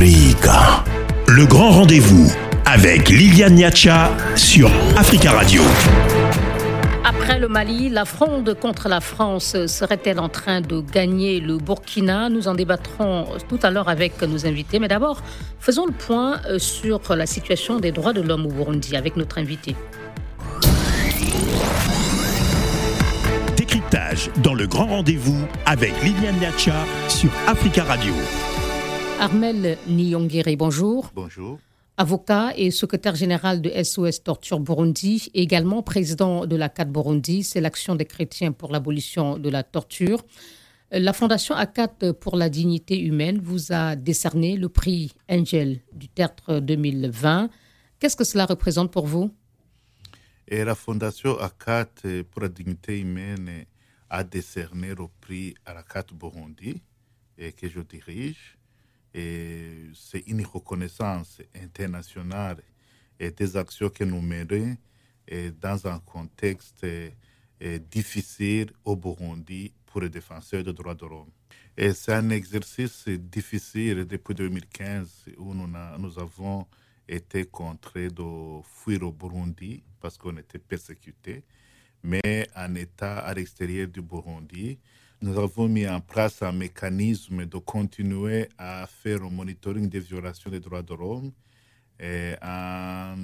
[0.00, 0.84] Africa.
[1.26, 2.32] Le grand rendez-vous
[2.64, 5.60] avec Liliane Niacha sur Africa Radio.
[7.04, 12.28] Après le Mali, la fronde contre la France serait-elle en train de gagner le Burkina?
[12.28, 14.78] Nous en débattrons tout à l'heure avec nos invités.
[14.78, 15.20] Mais d'abord,
[15.58, 19.38] faisons le point euh, sur la situation des droits de l'homme au Burundi avec notre
[19.38, 19.74] invité.
[23.56, 28.14] Décryptage dans le grand rendez-vous avec Liliane Niacha sur Africa Radio.
[29.20, 31.10] Armel Nyongere, bonjour.
[31.12, 31.58] Bonjour.
[31.96, 37.60] Avocat et secrétaire général de SOS Torture Burundi, également président de la CAT Burundi, c'est
[37.60, 40.24] l'action des chrétiens pour l'abolition de la torture.
[40.92, 46.60] La Fondation ACAT pour la dignité humaine vous a décerné le prix Angel du Tertre
[46.60, 47.50] 2020.
[47.98, 49.34] Qu'est-ce que cela représente pour vous?
[50.46, 53.64] Et la Fondation ACAT pour la dignité humaine
[54.10, 56.80] a décerné le prix à la CAT Burundi
[57.36, 58.57] et que je dirige
[59.94, 62.62] c'est une reconnaissance internationale
[63.18, 64.76] et des actions que nous menons
[65.26, 66.86] et dans un contexte
[67.90, 71.30] difficile au Burundi pour les défenseurs des droits de l'homme.
[71.76, 76.66] Et c'est un exercice difficile depuis 2015 où nous, nous avons
[77.08, 81.44] été contraints de fuir au Burundi parce qu'on était persécutés,
[82.02, 84.78] mais en état à l'extérieur du Burundi,
[85.20, 90.50] nous avons mis en place un mécanisme de continuer à faire un monitoring des violations
[90.50, 91.32] des droits de l'homme
[92.42, 93.16] en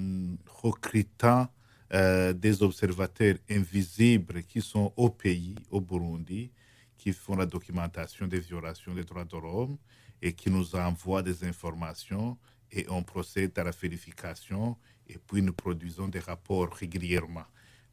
[0.63, 1.49] recrutant
[1.93, 6.51] euh, des observateurs invisibles qui sont au pays, au Burundi,
[6.99, 9.77] qui font la documentation des violations des droits de l'homme
[10.21, 12.37] et qui nous envoient des informations
[12.73, 17.45] et on procède à la vérification et puis nous produisons des rapports régulièrement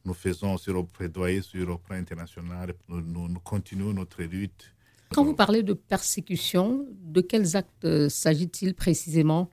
[0.04, 2.74] nous faisons sur le plaidoyer sur le plan international.
[2.88, 4.74] Nous, nous, continuons notre lutte.
[5.10, 9.50] Quand vous parlez de persécution, de quels actes s'agit-il précisément?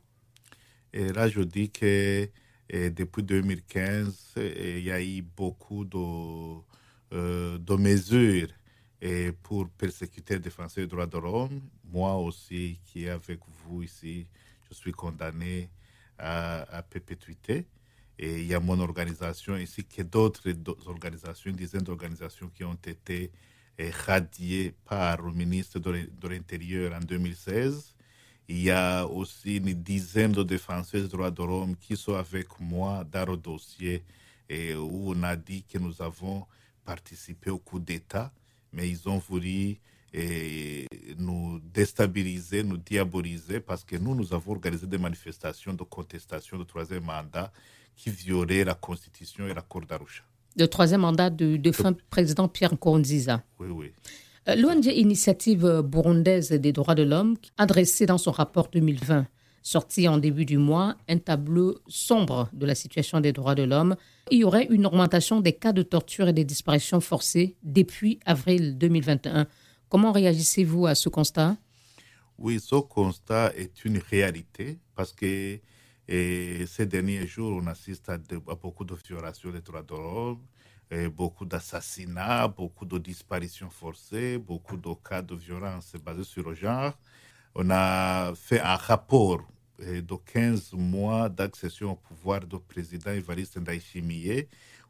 [0.93, 2.29] Et là, je dis que
[2.71, 6.61] depuis 2015, il y a eu beaucoup de,
[7.13, 8.47] euh, de mesures
[9.01, 11.61] et pour persécuter les défenseurs des droits de l'homme.
[11.91, 14.27] Moi aussi, qui est avec vous ici,
[14.69, 15.69] je suis condamné
[16.17, 17.65] à, à perpétuité.
[18.21, 20.51] Et il y a mon organisation ainsi que d'autres
[20.87, 23.31] organisations, une dizaine d'organisations qui ont été
[24.05, 27.95] radiées par le ministre de l'Intérieur en 2016.
[28.49, 32.47] Il y a aussi une dizaine de défenseurs des droits de l'homme qui sont avec
[32.59, 34.03] moi dans le dossier
[34.49, 36.45] et où on a dit que nous avons
[36.83, 38.33] participé au coup d'État,
[38.73, 39.77] mais ils ont voulu
[40.11, 40.87] et
[41.17, 46.65] nous déstabiliser, nous diaboliser, parce que nous, nous avons organisé des manifestations de contestation du
[46.65, 47.51] troisième mandat
[47.99, 50.23] qui violait la Constitution et l'accord d'Arusha.
[50.55, 53.43] Le troisième mandat du défunt président Pierre Nkurunziza.
[53.59, 53.91] Oui, oui.
[54.47, 59.27] L'ONG Initiative burundaise des droits de l'homme a dressé dans son rapport 2020,
[59.61, 63.97] sorti en début du mois, un tableau sombre de la situation des droits de l'homme.
[64.31, 68.77] Il y aurait une augmentation des cas de torture et des disparitions forcées depuis avril
[68.77, 69.45] 2021.
[69.89, 71.57] Comment réagissez-vous à ce constat?
[72.37, 75.59] Oui, ce constat est une réalité parce que
[76.11, 78.17] et ces derniers jours, on assiste à,
[78.55, 80.39] beaucoup de violations des droits de l'homme,
[81.15, 86.97] beaucoup d'assassinats, beaucoup de disparitions forcées, beaucoup de cas de violence basés sur le genre.
[87.53, 89.47] On a fait un rapport
[89.77, 94.47] de 15 mois d'accession au pouvoir du président Evariste Ndayishimiye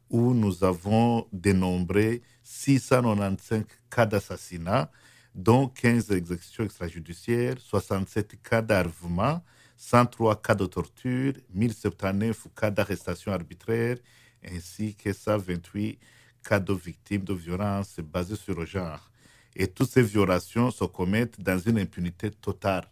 [0.08, 4.90] où nous avons dénombré 695 cas d'assassinat,
[5.34, 9.42] dont 15 exécutions extrajudiciaires, 67 cas d'armement,
[9.80, 13.96] 103 cas de torture, 1079 cas d'arrestation arbitraire,
[14.44, 15.98] ainsi que 128
[16.44, 19.10] cas de victimes de violences basées sur le genre.
[19.56, 22.84] Et toutes ces violations se commettent dans une impunité totale.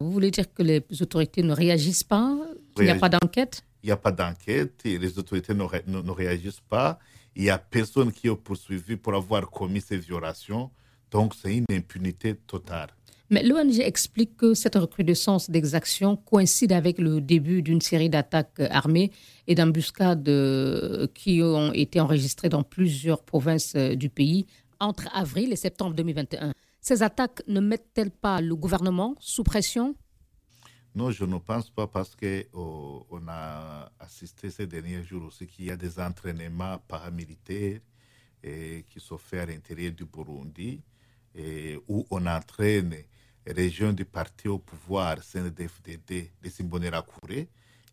[0.00, 2.36] Vous voulez dire que les autorités ne réagissent pas?
[2.76, 3.62] Il n'y a pas d'enquête?
[3.84, 6.98] Il n'y a pas d'enquête, les autorités ne, ré, ne, ne, réagissent pas.
[7.36, 10.72] Il n'y a personne qui est poursuivi pour avoir commis ces violations.
[11.08, 12.95] Donc c'est une impunité totale.
[13.30, 19.10] Mais l'ONG explique que cette recrudescence d'exactions coïncide avec le début d'une série d'attaques armées
[19.48, 20.30] et d'embuscades
[21.12, 24.46] qui ont été enregistrées dans plusieurs provinces du pays
[24.78, 26.52] entre avril et septembre 2021.
[26.80, 29.96] Ces attaques ne mettent-elles pas le gouvernement sous pression?
[30.94, 35.66] Non, je ne pense pas parce qu'on oh, a assisté ces derniers jours aussi qu'il
[35.66, 37.80] y a des entraînements paramilitaires
[38.42, 40.80] qui sont faits à l'intérieur du Burundi
[41.34, 42.94] et, où on entraîne
[43.46, 47.46] régions du parti au pouvoir, CNDFDD, de Simbonerakure.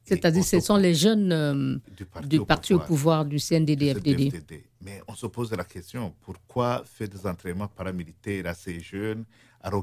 [0.06, 3.38] C'est-à-dire ce sont les jeunes euh, du parti, du au, parti pouvoir, au, pouvoir, du
[3.40, 4.64] CNDD-FDD.
[4.82, 9.24] Mais on se pose la question, pourquoi faire des entraînements paramilitaires à ces jeunes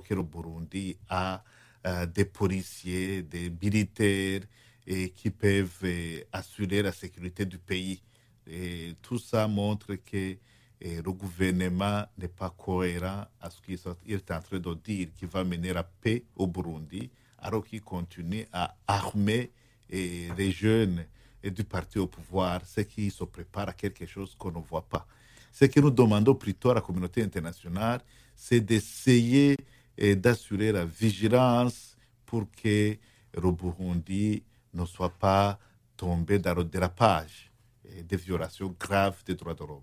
[0.04, 1.42] que le Burundi a
[1.86, 4.42] euh, des policiers, des militaires
[4.86, 8.02] et qui peuvent euh, assurer la sécurité du pays?
[8.46, 10.36] Et tout ça montre que
[10.80, 15.44] le gouvernement n'est pas cohérent à ce qu'il est en train de dire, qu'il va
[15.44, 19.50] mener la paix au Burundi, alors qu'il continue à armer
[19.90, 21.04] les jeunes
[21.42, 25.06] du parti au pouvoir, ce qui se prépare à quelque chose qu'on ne voit pas.
[25.52, 28.00] Ce que nous demandons plutôt à la communauté internationale,
[28.34, 29.56] c'est d'essayer
[29.98, 32.96] d'assurer la vigilance pour que
[33.34, 34.42] le Burundi
[34.72, 35.58] ne soit pas
[35.96, 37.50] tombé dans le dérapage
[37.84, 39.82] et des violations graves des droits de l'homme.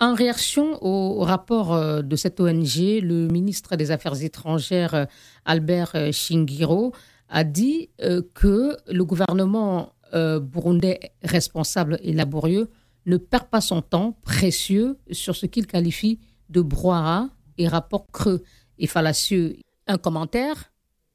[0.00, 5.06] En réaction au rapport euh, de cette ONG, le ministre des Affaires étrangères, euh,
[5.44, 6.94] Albert euh, Shingiro,
[7.28, 7.90] a dit
[8.32, 12.70] que le gouvernement burundais responsable et laborieux
[13.04, 17.28] ne perd pas son temps précieux sur ce qu'il qualifie de broira
[17.58, 18.42] et rapport creux
[18.78, 19.58] et fallacieux.
[19.86, 20.72] Un commentaire?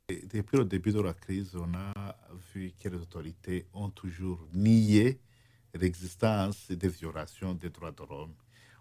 [0.08, 2.16] Depuis le début de la crise, on a
[2.54, 5.20] vu que les autorités ont toujours nié
[5.74, 8.36] l'existence des violations des droits de l'homme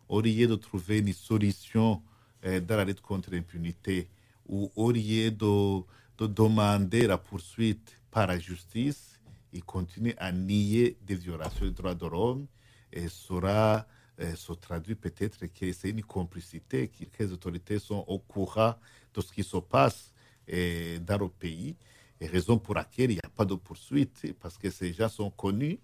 [0.09, 2.03] au lieu de trouver une solution
[2.45, 4.09] euh, dans la lutte contre l'impunité
[4.49, 5.81] ou au lieu de,
[6.19, 9.21] de, demander la poursuite par la justice,
[9.53, 12.47] il continue à nier des violations des droits de l'homme?
[12.93, 13.87] Et sera
[14.21, 18.75] euh, se traduit peut-être que c'est une complicité, que les autorités sont au courant
[19.15, 20.13] de ce qui se passe
[20.53, 21.75] euh, dans le pays,
[22.21, 25.81] raison pour laquelle il n'y a pas de poursuite, parce que ces gens sont connus,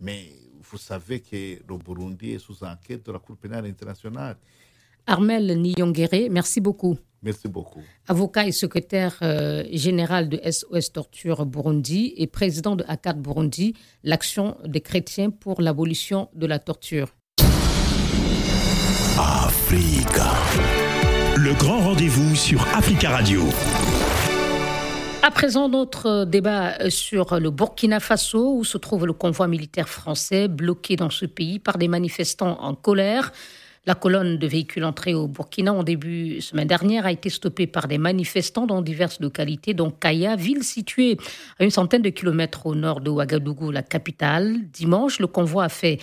[0.00, 0.32] mais
[0.62, 4.36] vous savez que le Burundi est sous enquête de la Cour pénale internationale.
[5.06, 6.96] Armel Niyongere, merci beaucoup.
[7.22, 7.80] Merci beaucoup.
[8.08, 13.74] Avocat et secrétaire euh, général de SOS Torture Burundi et président de ACAD Burundi,
[14.04, 17.14] l'action des chrétiens pour l'abolition de la torture.
[19.18, 20.32] Africa.
[21.36, 23.42] Le grand rendez-vous sur Africa Radio.
[25.22, 30.48] À présent, notre débat sur le Burkina Faso, où se trouve le convoi militaire français
[30.48, 33.30] bloqué dans ce pays par des manifestants en colère.
[33.84, 37.86] La colonne de véhicules entrés au Burkina en début semaine dernière a été stoppée par
[37.86, 41.18] des manifestants dans diverses localités, dont Kaya, ville située
[41.58, 44.56] à une centaine de kilomètres au nord de Ouagadougou, la capitale.
[44.72, 45.98] Dimanche, le convoi a fait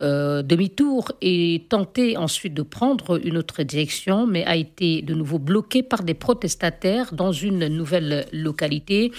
[0.00, 5.40] euh, demi-tour et tenté ensuite de prendre une autre direction, mais a été de nouveau
[5.40, 9.10] bloqué par des protestataires dans une nouvelle localité.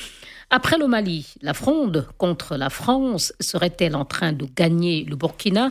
[0.51, 5.69] Après le Mali, la fronde contre la France serait-elle en train de gagner le Burkina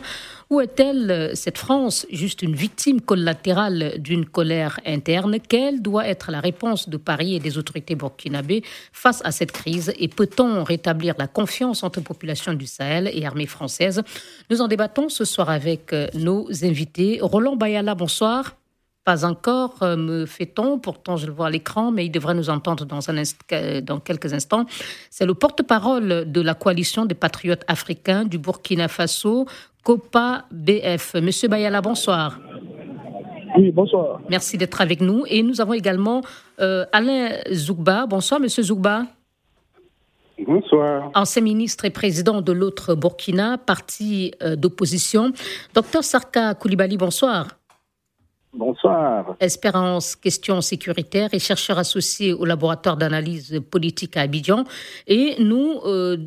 [0.49, 5.37] ou est-elle, cette France, juste une victime collatérale d'une colère interne?
[5.39, 9.93] Quelle doit être la réponse de Paris et des autorités burkinabées face à cette crise?
[9.99, 14.01] Et peut-on rétablir la confiance entre population du Sahel et armée française
[14.49, 17.19] Nous en débattons ce soir avec euh, nos invités.
[17.21, 18.58] Roland Bayala, bonsoir.
[19.09, 20.77] Pas encore, euh, me fait-on.
[20.77, 23.15] Pourtant, je le vois à l'écran, mais il devrait nous entendre dans, un
[23.53, 24.65] euh, dans quelques instants.
[25.09, 29.47] C'est le porte-parole de la coalition des patriotes africains du Burkina Faso,
[29.83, 31.15] COPA BF.
[31.15, 32.39] Monsieur Bayala, bonsoir.
[33.57, 34.21] Oui, bonsoir.
[34.29, 35.23] Merci d'être avec nous.
[35.25, 36.21] Et nous avons également
[36.59, 38.05] euh, Alain Zougba.
[38.05, 39.07] Bonsoir, monsieur Zougba.
[40.45, 41.09] Bonsoir.
[41.15, 45.33] Ancien ministre et président de l'autre Burkina, parti d'opposition.
[45.73, 47.58] Docteur Sarka Koulibaly, bonsoir.
[48.51, 49.35] Bonsoir.
[49.39, 54.63] Espérance Questions Sécuritaires et chercheur associé au laboratoire d'analyse politique à Abidjan.
[55.05, 56.17] Et nous euh,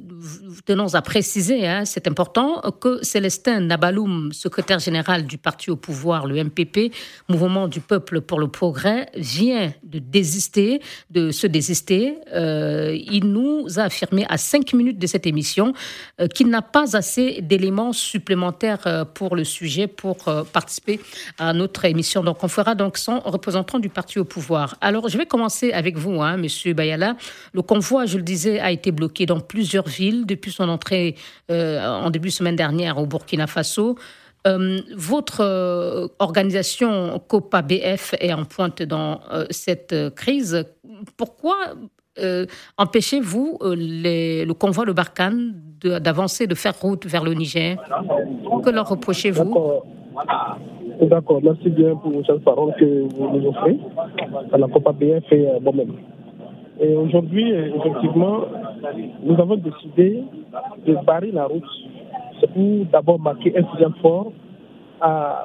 [0.64, 6.28] tenons à préciser, hein, c'est important, que Célestin Nabaloum, secrétaire général du parti au pouvoir,
[6.28, 6.94] le MPP,
[7.28, 12.18] Mouvement du Peuple pour le Progrès, vient de désister, de se désister.
[12.32, 15.72] Euh, il nous a affirmé à cinq minutes de cette émission
[16.20, 20.18] euh, qu'il n'a pas assez d'éléments supplémentaires pour le sujet pour
[20.52, 21.00] participer
[21.38, 24.76] à notre émission donc, on fera donc son représentant du parti au pouvoir.
[24.80, 27.16] Alors, je vais commencer avec vous, hein, Monsieur Bayala.
[27.54, 31.16] Le convoi, je le disais, a été bloqué dans plusieurs villes depuis son entrée
[31.50, 33.96] euh, en début de semaine dernière au Burkina Faso.
[34.46, 40.66] Euh, votre euh, organisation COPA BF est en pointe dans cette crise.
[41.16, 41.56] Pourquoi
[42.76, 47.78] empêchez-vous le convoi de Barkhane d'avancer, de, faire route vers le Niger?
[48.64, 49.82] Que leur reprochez-vous?
[51.02, 53.76] D'accord, merci bien pour cette parole que vous nous offrez
[54.56, 55.94] la Copa BF et moi-même.
[56.80, 58.42] Et aujourd'hui, effectivement,
[59.24, 60.22] nous avons décidé
[60.86, 61.64] de barrer la route.
[62.40, 64.32] C'est pour d'abord marquer un signal fort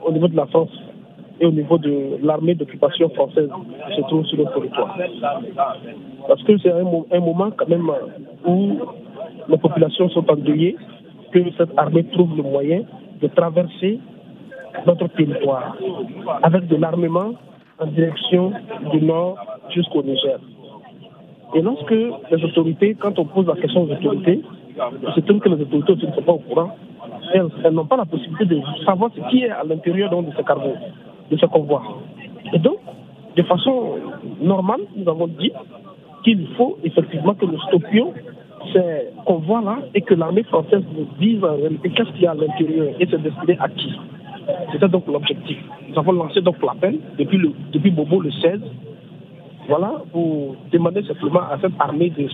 [0.06, 0.70] au niveau de la France
[1.40, 3.50] et au niveau de l'armée d'occupation française
[3.90, 4.96] qui se trouve sur le territoire.
[6.28, 7.90] Parce que c'est un, un, moment quand même
[8.46, 8.78] où
[9.50, 10.76] les populations sont endeuillées,
[11.32, 12.84] que cette armée trouve le moyen
[13.22, 14.00] de traverser
[14.86, 15.76] notre territoire
[16.44, 17.32] avec de l'armement
[17.80, 18.52] en direction
[18.92, 19.38] du nord
[19.70, 20.40] jusqu'au Niger.
[21.56, 24.42] Et lorsque les autorités, quand on pose la question aux autorités,
[25.16, 26.76] c'est trouve que les autorités ne sont pas au courant,
[27.34, 30.74] elles, n'ont pas la possibilité de savoir ce qui est à l'intérieur de ce cargo,
[31.32, 31.82] de ce convoi.
[32.54, 32.78] Et donc,
[33.36, 33.96] de façon
[34.42, 35.52] normale, nous avons dit
[36.24, 38.14] qu'il faut effectivement que nous stoppions
[38.74, 41.42] ces convois-là et que l'armée française nous dise
[41.84, 43.94] qu'est-ce qu'il y a à l'intérieur et se destiné à qui.
[44.72, 45.58] C'était donc l'objectif.
[45.90, 47.40] Nous avons lancé donc l'appel depuis,
[47.72, 48.62] depuis Bobo le 16
[49.68, 52.28] voilà, pour demander simplement à cette armée de,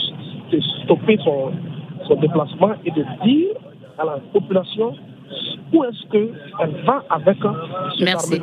[0.84, 1.52] stopper son,
[2.08, 3.50] son déplacement et de dire
[3.98, 4.94] à la population
[5.74, 7.38] où est-ce qu'elle va avec
[7.98, 8.40] ce Merci.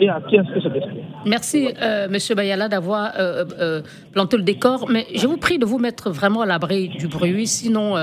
[0.00, 1.04] et à qui est-ce que c'est destiné?
[1.24, 3.82] Merci, euh, Monsieur Bayala, d'avoir euh, euh,
[4.12, 7.46] planté le décor, mais je vous prie de vous mettre vraiment à l'abri du bruit,
[7.46, 7.94] sinon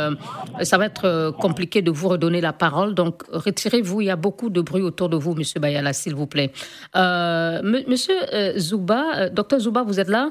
[0.61, 2.93] ça va être compliqué de vous redonner la parole.
[2.93, 6.27] Donc, retirez-vous, il y a beaucoup de bruit autour de vous, Monsieur Bayala, s'il vous
[6.27, 6.51] plaît.
[6.95, 8.15] monsieur
[8.57, 10.29] Zouba, docteur Zouba, vous êtes là?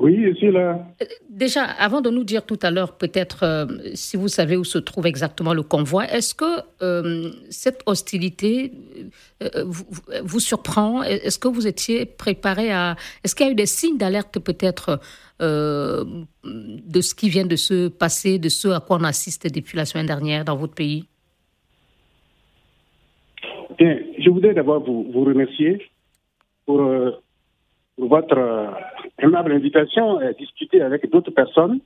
[0.00, 0.86] Oui, je suis là.
[1.28, 4.78] Déjà, avant de nous dire tout à l'heure, peut-être, euh, si vous savez où se
[4.78, 8.72] trouve exactement le convoi, est-ce que euh, cette hostilité
[9.42, 9.64] euh,
[10.22, 11.02] vous, surprend?
[11.02, 12.96] Est-ce que vous étiez préparé à...
[13.24, 15.00] Est-ce qu'il y a eu des signes d'alerte peut-être
[15.40, 19.84] de ce qui vient de se passer, de ce à quoi on assiste depuis la
[19.84, 21.04] semaine dernière dans votre pays?
[23.78, 25.80] Bien, je voudrais d'abord vous, vous remercier
[26.66, 26.82] pour
[27.98, 28.70] pour votre euh,
[29.18, 31.80] aimable invitation à discuter avec d'autres personnes.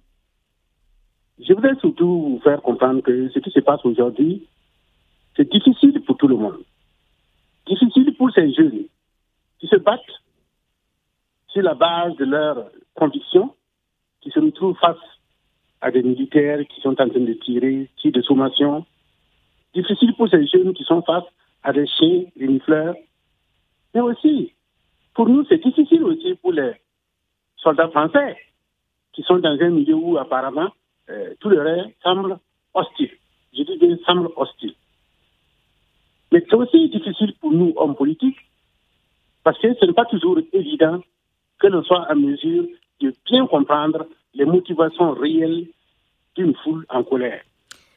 [1.38, 4.46] Je voudrais surtout vous faire comprendre que ce qui se passe aujourd'hui,
[5.36, 6.62] c'est difficile pour tout le monde.
[7.66, 8.84] Difficile pour ces jeunes
[9.58, 10.00] qui se battent
[11.48, 13.54] sur la base de leurs convictions,
[14.20, 14.96] qui se retrouvent face
[15.80, 18.86] à des militaires qui sont en train de tirer, qui de sommation.
[19.74, 21.24] Difficile pour ces jeunes qui sont face
[21.62, 22.94] à des chiens, des nifleurs,
[23.94, 24.52] mais aussi
[25.14, 26.72] pour nous, c'est difficile aussi pour les
[27.62, 28.36] soldats français
[29.12, 30.70] qui sont dans un milieu où apparemment
[31.10, 32.38] euh, tout le reste semble
[32.74, 33.10] hostile.
[33.56, 34.74] Je dis bien semble hostile.
[36.32, 38.38] Mais c'est aussi difficile pour nous, hommes politiques,
[39.44, 41.00] parce que ce n'est pas toujours évident
[41.58, 42.66] que l'on soit en mesure
[43.00, 45.66] de bien comprendre les motivations réelles
[46.36, 47.42] d'une foule en colère.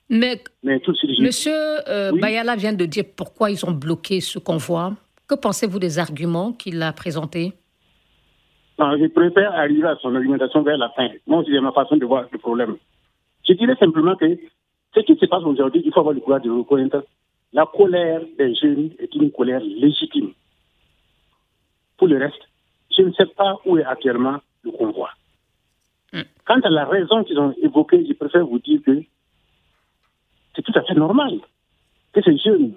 [0.10, 0.44] Mais,
[0.84, 1.54] tout Monsieur
[1.90, 4.94] euh, Bayala vient de dire pourquoi ils ont bloqué ce convoi.
[5.28, 7.54] Que pensez-vous des arguments qu'il a présentés?
[8.77, 11.10] Je préfère arriver à son argumentation vers la fin.
[11.27, 12.77] Moi, c'est ma façon de voir le problème.
[13.48, 14.38] Je dirais simplement que
[14.94, 17.03] ce qui se passe aujourd'hui, il faut avoir le courage de reconnaître.
[17.53, 20.32] La colère des jeunes est une colère légitime.
[21.98, 22.41] Pour le reste,
[22.98, 25.10] je ne sais pas où est actuellement le convoi.
[26.12, 26.24] Hmm.
[26.46, 29.01] Quant à la raison qu'ils ont évoquée, je préfère vous dire que
[30.55, 31.39] c'est tout à fait normal
[32.13, 32.75] que ces jeunes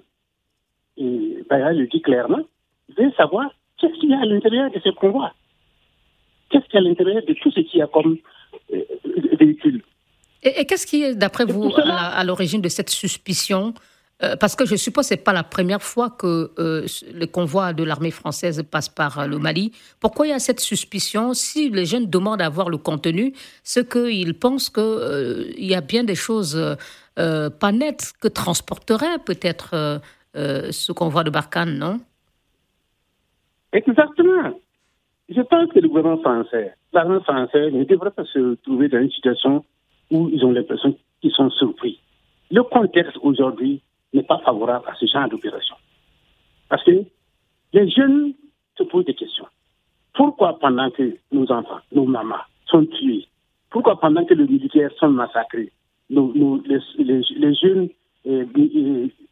[0.99, 2.43] et Bayard le dit clairement,
[2.97, 5.31] veut savoir qu'est-ce qu'il y a à l'intérieur de ce convoi.
[6.49, 8.17] Qu'est-ce qu'il y a à l'intérieur de tout ce qu'il y a comme
[8.73, 8.81] euh,
[9.39, 9.83] véhicule.
[10.43, 13.73] Et, qu'est-ce qui est, d'après vous, à, l'origine de cette suspicion
[14.21, 17.25] euh, parce que je suppose que ce n'est pas la première fois que euh, le
[17.25, 19.71] convoi de l'armée française passe par le Mali.
[20.01, 23.31] Pourquoi il y a cette suspicion Si les jeunes demandent à voir le contenu,
[23.63, 26.77] c'est qu'ils pensent qu'il y a bien des choses
[27.15, 30.01] pas nettes que transporterait peut-être
[30.35, 31.99] euh, ce convoi de Barkhane, non?
[33.73, 34.59] Exactement.
[35.29, 39.11] Je pense que le gouvernement français, l'armée française ne devrait pas se trouver dans une
[39.11, 39.63] situation
[40.09, 41.99] où ils ont l'impression qu'ils sont surpris.
[42.49, 43.81] Le contexte aujourd'hui
[44.11, 45.75] n'est pas favorable à ce genre d'opération.
[46.67, 47.03] Parce que
[47.73, 48.33] les jeunes
[48.75, 49.45] se posent des questions.
[50.15, 53.27] Pourquoi pendant que nos enfants, nos mamans sont tués,
[53.69, 55.71] pourquoi pendant que les militaires sont massacrés,
[56.09, 57.89] les, jeunes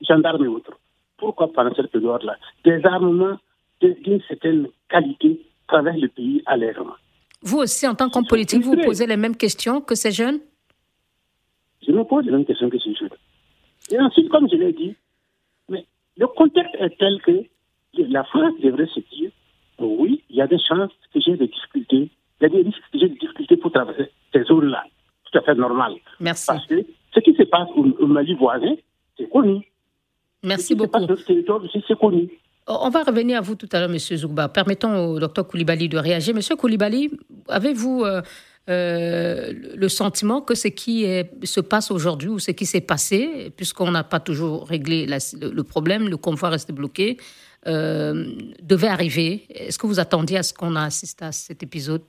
[0.01, 0.77] gendarmes et autres,
[1.17, 3.39] pourquoi pendant cette période-là Des armements
[3.81, 6.95] d'une certaine qualité traversent le pays allègrement.
[7.41, 10.39] Vous aussi, en tant qu'homme politique, vous posez les mêmes questions que ces jeunes?
[11.85, 13.09] Je me pose les mêmes questions que ces jeunes.
[13.91, 14.95] Et ensuite, comme je l'ai dit,
[15.69, 15.85] mais
[16.17, 17.43] le contexte est tel que
[17.97, 19.31] la France devrait se dire
[19.79, 22.09] oui, il y a des chances que j'ai des difficultés,
[22.39, 24.85] il y a des risques que j'ai des difficultés pour traverser ces zones-là.
[25.31, 25.93] Tout à fait normal.
[26.19, 26.47] Merci.
[26.47, 28.75] Parce que ce qui se passe au Mali voisin,
[29.17, 29.67] c'est connu.
[30.43, 30.99] Merci beaucoup.
[32.67, 34.49] On va revenir à vous tout à l'heure, Monsieur Zougba.
[34.49, 36.35] Permettons au docteur Koulibaly de réagir.
[36.35, 37.11] Monsieur Koulibaly,
[37.47, 38.21] avez-vous euh,
[38.69, 41.05] euh, le sentiment que ce qui
[41.43, 46.09] se passe aujourd'hui ou ce qui s'est passé, puisqu'on n'a pas toujours réglé le, problème,
[46.09, 47.15] le convoi reste bloqué,
[47.67, 48.25] euh,
[48.61, 49.45] devait arriver?
[49.49, 52.01] Est-ce que vous attendiez à ce qu'on assiste à cet épisode?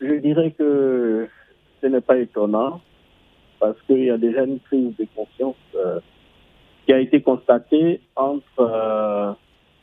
[0.00, 1.26] Je dirais que
[1.82, 2.80] ce n'est pas étonnant
[3.58, 5.56] parce qu'il y a déjà une prise de conscience
[6.86, 9.32] qui a été constaté entre euh,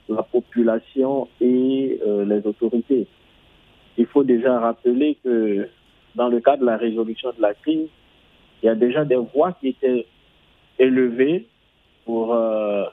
[0.07, 3.05] la population et euh, les autorités.
[3.97, 5.67] il faut déjà rappeler que
[6.15, 7.89] dans le cadre de la résolution de la crise,
[8.61, 10.05] il y a déjà des voix qui étaient
[10.79, 11.47] élevées
[12.05, 12.85] pour, euh,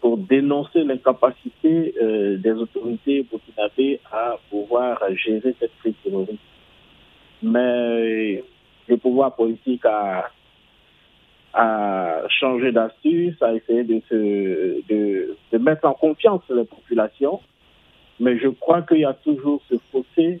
[0.00, 6.40] pour dénoncer l'incapacité euh, des autorités burkinabées à pouvoir gérer cette crise terroriste.
[7.42, 8.42] Mais
[8.88, 10.30] le pouvoir politique a,
[11.54, 17.40] a changé d'astuce, a essayé de, se, de, de mettre en confiance les populations.
[18.20, 20.40] Mais je crois qu'il y a toujours ce fossé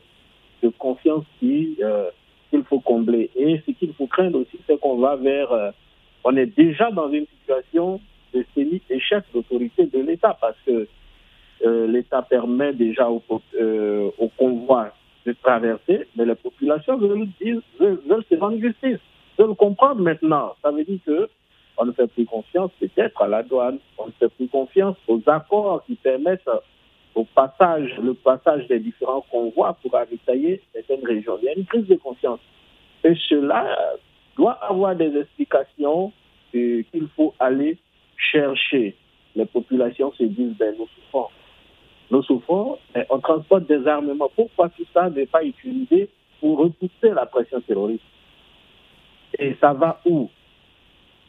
[0.62, 2.10] de confiance euh,
[2.50, 3.30] qu'il faut combler.
[3.34, 5.50] Et ce qu'il faut craindre aussi, c'est qu'on va vers...
[5.52, 5.70] Euh,
[6.22, 8.00] on est déjà dans une situation
[8.34, 10.86] de semi-échec d'autorité de l'État parce que
[11.64, 13.22] euh, l'État permet déjà aux,
[14.18, 14.90] au convois
[15.26, 17.28] de traverser, mais les populations veulent,
[17.78, 18.98] veulent, veulent se rendre justice,
[19.40, 20.54] veulent comprendre maintenant.
[20.62, 21.28] Ça veut dire que
[21.76, 25.22] on ne fait plus confiance peut-être à la douane, on ne fait plus confiance aux
[25.26, 26.48] accords qui permettent
[27.14, 31.38] au passage, le passage des différents convois pour ravitailler certaines régions.
[31.40, 32.40] Il y a une crise de confiance.
[33.02, 33.78] Et cela
[34.36, 36.12] doit avoir des explications
[36.52, 37.78] qu'il faut aller
[38.16, 38.94] chercher.
[39.34, 41.28] Les populations se disent, ben, nous souffrons.
[42.10, 42.78] Nous souffrons,
[43.08, 44.30] on transporte des armements.
[44.36, 48.04] Pourquoi tout ça n'est pas utilisé pour repousser la pression terroriste?
[49.38, 50.28] Et ça va où?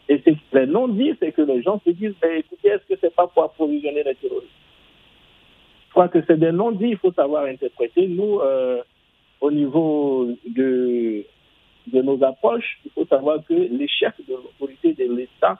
[0.09, 0.21] Et
[0.53, 4.03] les non-dits, c'est que les gens se disent, écoutez, est-ce que c'est pas pour approvisionner
[4.03, 4.51] les terroristes?
[5.87, 8.07] Je crois que c'est des non-dits, il faut savoir interpréter.
[8.07, 8.81] Nous, euh,
[9.39, 11.25] au niveau de,
[11.87, 15.59] de nos approches, il faut savoir que l'échec de l'autorité de l'État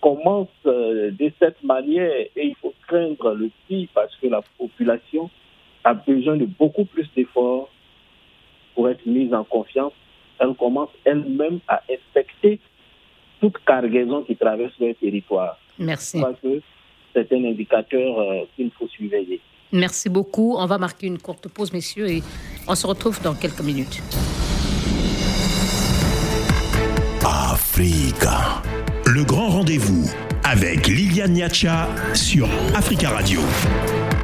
[0.00, 5.30] commence euh, de cette manière et il faut craindre le pire parce que la population
[5.82, 7.70] a besoin de beaucoup plus d'efforts
[8.74, 9.92] pour être mise en confiance.
[10.38, 12.60] Elle commence elle-même à inspecter
[13.40, 15.58] toute cargaison qui traverse le territoire.
[15.78, 16.18] Merci.
[16.18, 16.60] Je crois que
[17.14, 19.40] c'est un indicateur euh, qu'il faut surveiller.
[19.72, 20.54] Merci beaucoup.
[20.56, 22.22] On va marquer une courte pause, messieurs, et
[22.68, 24.02] on se retrouve dans quelques minutes.
[27.24, 28.62] Africa.
[29.06, 30.08] Le grand rendez-vous
[30.44, 33.40] avec Liliane Niacha sur Africa Radio.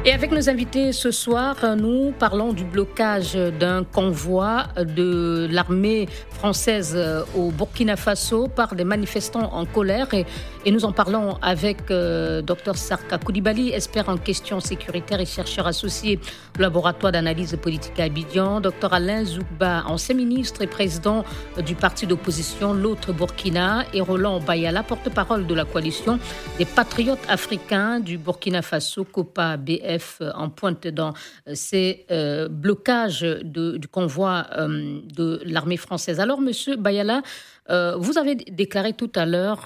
[0.03, 6.97] Et avec nos invités ce soir, nous parlons du blocage d'un convoi de l'armée française
[7.37, 10.11] au Burkina Faso par des manifestants en colère.
[10.15, 10.25] Et,
[10.69, 16.19] nous en parlons avec euh, Dr Sarka Koulibaly, expert en questions sécuritaires et chercheur associé
[16.55, 18.61] au laboratoire d'analyse politique à Abidjan.
[18.61, 21.25] Dr Alain Zoukba, ancien ministre et président
[21.65, 23.85] du parti d'opposition L'autre Burkina.
[23.93, 26.19] Et Roland Bayala, porte-parole de la coalition
[26.59, 31.13] des patriotes africains du Burkina Faso, COPA BF, en pointe dans
[31.55, 36.19] ces euh, blocages du convoi euh, de l'armée française.
[36.19, 37.23] Alors, monsieur Bayala,
[37.71, 39.65] euh, vous avez déclaré tout à l'heure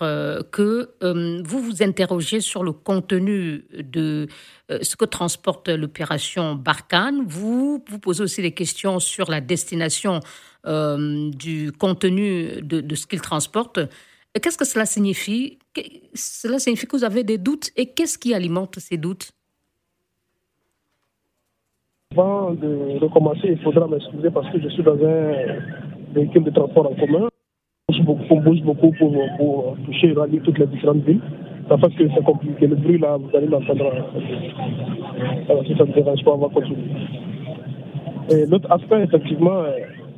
[0.51, 0.89] que
[1.43, 4.27] vous vous interrogez sur le contenu de
[4.69, 7.23] ce que transporte l'opération Barkhane.
[7.27, 10.19] Vous vous posez aussi des questions sur la destination
[10.65, 13.79] du contenu de ce qu'il transporte.
[14.41, 15.59] Qu'est-ce que cela signifie?
[16.13, 17.71] Cela signifie que vous avez des doutes?
[17.77, 19.31] Et qu'est-ce qui alimente ces doutes?
[22.11, 26.91] Avant de recommencer, il faudra m'excuser parce que je suis dans un véhicule de transport
[26.91, 27.29] en commun.
[27.87, 31.21] On bouge beaucoup pour, pour toucher et rallier toutes les différentes villes.
[31.69, 32.65] Fait que c'est compliqué.
[32.65, 33.91] Le bruit, là, vous allez l'entendre.
[35.47, 36.81] Alors, si ça ne dérange pas, on va continuer.
[38.31, 39.71] Et l'autre aspect, effectivement, euh,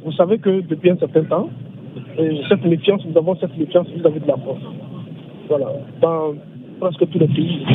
[0.06, 1.50] vous savez que depuis un certain temps,
[2.48, 4.64] cette méfiance, nous avons cette méfiance vis-à-vis de la France.
[5.50, 5.68] Voilà.
[6.02, 6.36] Dans
[6.80, 7.66] presque tous les pays.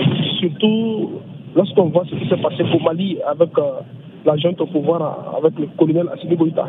[0.40, 1.10] Surtout
[1.54, 3.80] lorsqu'on voit ce qui s'est passé au Mali avec euh,
[4.24, 6.66] la junte au pouvoir, avec le colonel Assimi Goïta.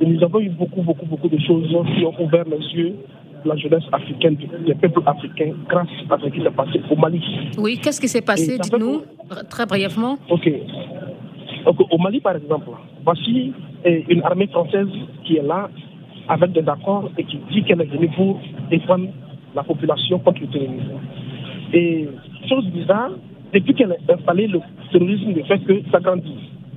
[0.00, 2.96] Et nous avons eu beaucoup, beaucoup, beaucoup de choses qui ont ouvert les yeux
[3.44, 7.22] de la jeunesse africaine, des peuples africains, grâce à ce qui s'est passé au Mali.
[7.58, 8.58] Oui, qu'est-ce qui s'est passé?
[8.58, 9.02] Dites-nous,
[9.50, 10.16] très brièvement.
[10.30, 10.50] Ok.
[11.90, 12.70] Au Mali, par exemple,
[13.04, 13.52] voici
[13.84, 14.88] une armée française
[15.24, 15.68] qui est là
[16.28, 19.08] avec des accords et qui dit qu'elle est venue pour défendre
[19.54, 20.98] la population contre le terrorisme.
[21.72, 22.08] Et
[22.48, 23.10] chose bizarre,
[23.52, 26.36] depuis qu'elle a installé le terrorisme ne fait que s'agrandir.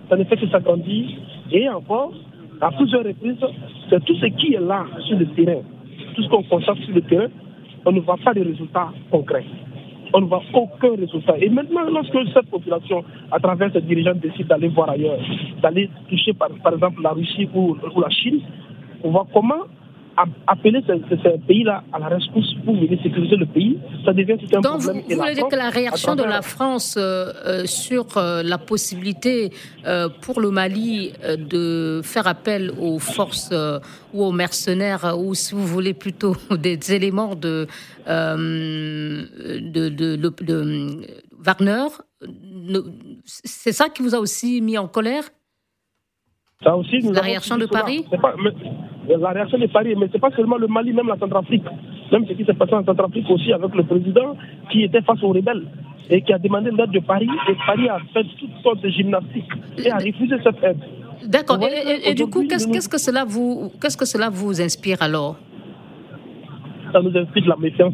[0.10, 1.10] Ça ne fait que s'agrandir.
[1.52, 2.12] Et encore,
[2.62, 3.38] à plusieurs reprises,
[3.90, 5.62] c'est tout ce qui est là sur le terrain,
[6.16, 7.28] tout ce qu'on constate sur le terrain,
[7.86, 9.46] on ne voit pas de résultats concrets.
[10.14, 11.38] On ne voit aucun résultat.
[11.40, 15.20] Et maintenant, lorsque cette population, à travers ses dirigeants, décide d'aller voir ailleurs,
[15.62, 18.40] d'aller toucher par, exemple la Russie ou la Chine,
[19.04, 19.66] on voit comment
[20.48, 24.62] appeler ces, pays-là à la rescousse pour venir sécuriser le pays, ça devient tout un
[24.62, 25.04] Donc problème.
[25.04, 28.58] Vous, vous voulez dire que la réaction de la France euh, euh, sur euh, la
[28.58, 29.52] possibilité
[30.22, 33.54] pour le Mali de faire appel aux forces
[34.14, 37.68] ou aux mercenaires, ou si vous voulez plutôt des éléments de,
[38.08, 41.02] de, de, de
[41.40, 41.88] Wagner,
[43.26, 45.24] c'est ça qui vous a aussi mis en colère?
[46.64, 47.66] Ça aussi, nous La réaction de.
[47.68, 51.08] Paris pas- mais- La réaction de Paris, mais ce n'est pas seulement le Mali, même
[51.08, 51.64] la Centrafrique.
[52.12, 54.36] Même ce qui s'est passé en Centrafrique aussi avec le président
[54.72, 55.66] qui était face aux rebelles
[56.10, 57.30] et qui a demandé l'aide de Paris.
[57.50, 60.80] Et Paris a fait toutes sortes de gymnastiques et a refusé cette aide.
[61.26, 61.58] D'accord.
[61.58, 64.60] Et, voyez, et- et du coup, qu'est-ce qu'est-ce que cela vous, qu'est-ce que cela vous
[64.62, 65.38] inspire alors?
[66.92, 67.94] Ça nous explique la méfiance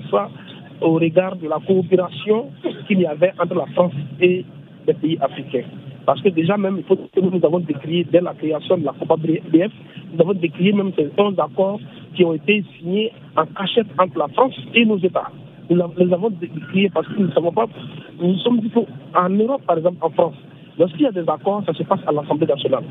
[0.81, 2.49] au regard de la coopération
[2.87, 4.45] qu'il y avait entre la France et
[4.87, 5.65] les pays africains.
[6.05, 8.93] Parce que déjà même, il faut que nous, avons décrié dès la création de la
[8.93, 9.71] Copa BF,
[10.13, 11.79] nous avons décrié même 11 accords
[12.15, 15.31] qui ont été signés en cachette entre la France et nos États.
[15.69, 17.67] Nous les avons décriés parce que nous ne savons pas,
[18.21, 18.71] nous sommes dit
[19.15, 20.35] en Europe, par exemple, en France,
[20.77, 22.83] lorsqu'il y a des accords, ça se passe à l'Assemblée nationale.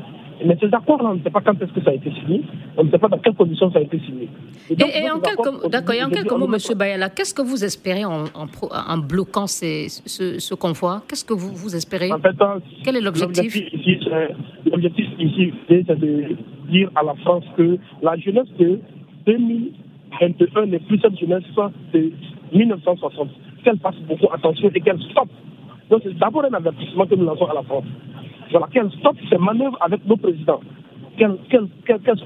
[0.45, 2.41] Mais ces accords-là, on ne sait pas quand est-ce que ça a été signé,
[2.77, 4.27] on ne sait pas dans quelles conditions ça a été signé.
[4.69, 8.03] Et, donc, et en d'accord, et en quelques mots, Monsieur Bayala, qu'est-ce que vous espérez
[8.05, 12.11] en, en pro- en bloquant ces- ce, ce convoi Qu'est-ce que vous, vous espérez?
[12.11, 13.53] En fait, hein, Quel est l'objectif?
[13.53, 16.35] c'est- L'objectif ici, c'est de
[16.69, 18.79] dire à la France que la jeunesse de
[19.25, 21.43] 2021 n'est plus cette jeunesse
[21.93, 22.11] de
[22.53, 23.29] 1960.
[23.63, 25.29] Qu'elle fasse beaucoup attention et qu'elle stoppe.
[25.89, 27.85] Donc c'est d'abord un avertissement que nous lançons à la France.
[28.51, 30.61] Voilà, qu'elle stoppe ces manœuvres avec nos présidents.
[31.17, 31.37] Qu'elle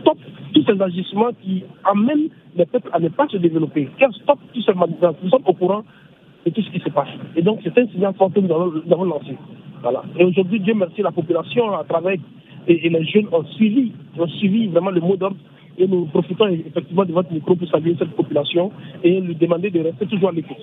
[0.01, 0.19] stoppe
[0.53, 3.89] tous ces agissements qui amènent les peuples à ne pas se développer.
[3.97, 5.15] Qu'elle stoppe tous ces manœuvres.
[5.23, 5.84] Nous sommes au courant
[6.45, 7.10] de tout ce qui se passe.
[7.36, 9.36] Et donc, c'est un signal fort que nous avons, nous avons lancé.
[9.82, 10.03] Voilà.
[10.17, 12.17] Et aujourd'hui, Dieu merci, la population, à travers,
[12.67, 15.38] et, et les jeunes ont suivi, ont suivi vraiment le mot d'ordre.
[15.78, 18.72] Et nous profitons effectivement de votre micro pour saluer cette population
[19.04, 20.58] et lui demander de rester toujours à l'écoute.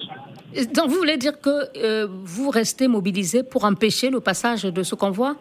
[0.74, 1.50] Donc vous voulez dire que
[1.84, 5.36] euh, vous restez mobilisé pour empêcher le passage de ce convoi?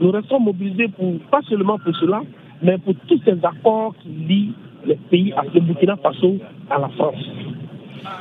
[0.00, 2.22] Nous restons mobilisés pour, pas seulement pour cela,
[2.62, 4.52] mais pour tous ces accords qui lient
[4.84, 6.38] les pays, le Burkina Faso
[6.70, 7.24] à la France.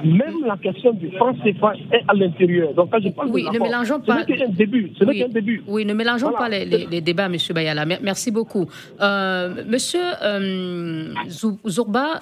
[0.03, 2.73] Même la question du franc CFA est à l'intérieur.
[2.73, 4.91] Donc, quand je parle Oui, des ne mélangeons ce pas- n'est qu'un début.
[4.97, 5.23] Ce Oui.
[5.29, 5.63] début.
[5.67, 6.37] Oui, ne mélangeons Voilà.
[6.37, 7.85] pas les, les- les débats, Monsieur Bayala.
[7.85, 8.67] Mer- Merci beaucoup.
[8.99, 11.13] Euh, monsieur euh,
[11.67, 12.21] Zourba,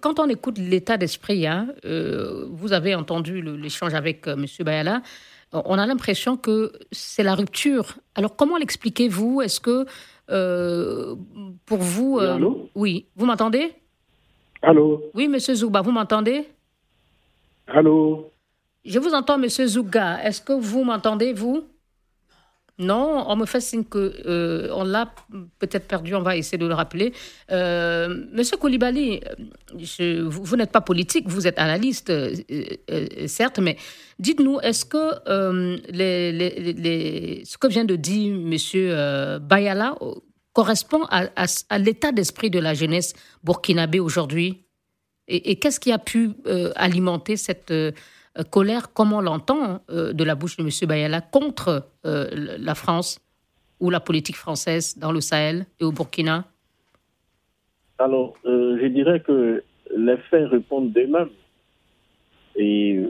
[0.00, 5.02] quand on écoute l'état d'esprit, hein, euh, vous avez entendu l'échange avec euh, Monsieur Bayala,
[5.52, 7.94] on a l'impression que c'est la rupture.
[8.14, 9.42] Alors, comment l'expliquez-vous?
[9.42, 9.86] Est-ce que,
[10.30, 11.14] euh,
[11.66, 12.18] pour vous...
[12.20, 12.68] Oui, allô?
[12.74, 13.72] oui, vous m'entendez?
[14.62, 15.02] Allô?
[15.14, 16.44] Oui, Monsieur Zouba, vous m'entendez?
[17.66, 18.30] Allô?
[18.84, 20.22] Je vous entends, Monsieur Zouga.
[20.24, 21.64] Est-ce que vous m'entendez, vous?
[22.78, 25.10] Non, on me fait signe que euh, on l'a
[25.58, 26.14] peut-être perdu.
[26.14, 27.14] On va essayer de le rappeler.
[27.50, 29.20] Euh, Monsieur Koulibaly,
[30.00, 32.34] euh, vous, n'êtes pas politique, vous êtes analyste, euh,
[32.90, 33.78] euh, certes, mais
[34.18, 34.98] dites-nous, est-ce que
[37.46, 39.94] ce que vient de dire Monsieur Bayala
[40.52, 44.65] correspond à, à- à l'état d'esprit de la jeunesse burkinabé aujourd'hui?
[45.28, 47.92] Et, qu'est-ce qui a pu euh, alimenter cette euh,
[48.50, 50.70] colère, comme on l'entend euh, de la bouche de M.
[50.88, 53.20] Bayala, contre la France
[53.80, 56.44] ou la politique française dans le Sahel et au Burkina?
[57.98, 59.62] Alors, je dirais que
[59.96, 61.30] les faits répondent d'eux-mêmes.
[62.56, 63.02] Et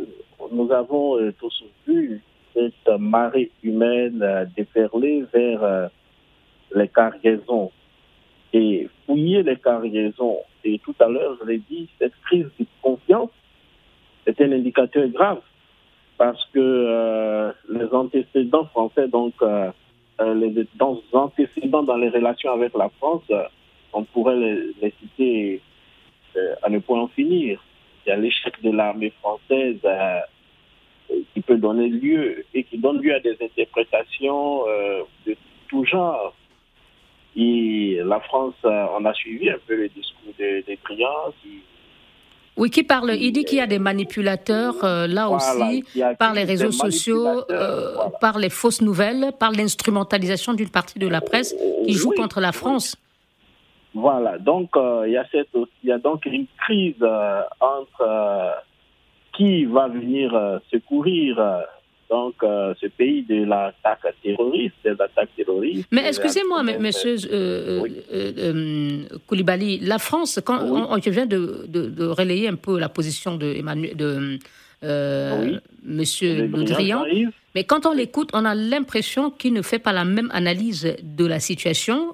[0.50, 2.20] nous avons tous vu
[2.54, 5.90] cette marée humaine déferler vers
[6.74, 7.70] les cargaisons
[8.52, 10.38] et fouiller les cargaisons.
[10.66, 13.30] Et tout à l'heure, je l'ai dit, cette crise de confiance
[14.26, 15.40] est un indicateur grave
[16.18, 19.70] parce que euh, les antécédents français, donc euh,
[20.20, 23.30] euh, les dans- antécédents dans les relations avec la France,
[23.92, 25.60] on pourrait les, les citer
[26.62, 27.62] à ne point en finir.
[28.04, 29.78] Il y a l'échec de l'armée française
[31.32, 34.64] qui peut donner lieu et qui donne lieu à des interprétations
[35.26, 35.36] de
[35.68, 36.34] tout genre.
[37.36, 41.62] Et la France, euh, on a suivi un peu le discours de, des qui
[42.56, 45.84] Oui, qui parle, il dit qu'il y a des manipulateurs euh, là Voilà, aussi,
[46.18, 48.10] par les réseaux sociaux, euh, voilà.
[48.22, 52.40] par les fausses nouvelles, par l'instrumentalisation d'une partie de la presse qui joue Oui, contre
[52.40, 52.54] la oui.
[52.54, 52.96] France.
[53.92, 57.02] Voilà, donc euh, il y a cette il y a donc une crise
[57.60, 58.54] entre
[59.36, 61.38] qui va venir secourir
[62.08, 65.88] donc euh, ce pays de l'attaque terroriste, des attaques terroristes.
[65.90, 67.92] Mais excusez-moi, monsieur euh, Oui.
[68.12, 70.80] euh, Koulibaly, la France, quand Oui.
[70.88, 74.38] on, on vient de, de- de relayer un peu la position de, Emmanuel, de
[74.82, 75.56] Oui.
[75.84, 77.04] monsieur Le Drian,
[77.54, 81.24] mais quand on l'écoute, on a l'impression qu'il ne fait pas la même analyse de
[81.26, 82.12] la situation,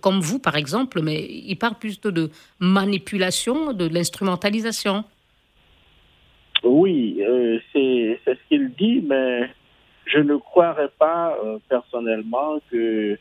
[0.00, 5.04] comme vous par exemple, mais il parle plutôt de manipulation, de l'instrumentalisation.
[6.62, 9.50] Oui, euh, c'est ce qu'il dit, mais
[10.06, 13.18] je ne croirais pas euh, personnellement que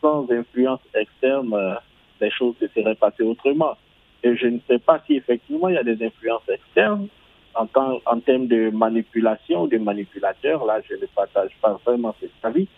[0.00, 1.74] sans influence externe, euh,
[2.20, 3.76] les choses se seraient passées autrement.
[4.22, 7.08] Et je ne sais pas si effectivement il y a des influences externes
[7.54, 10.64] en, temps- en termes de manipulation, de manipulateurs.
[10.66, 12.68] Là, je ne partage pas vraiment cet avis.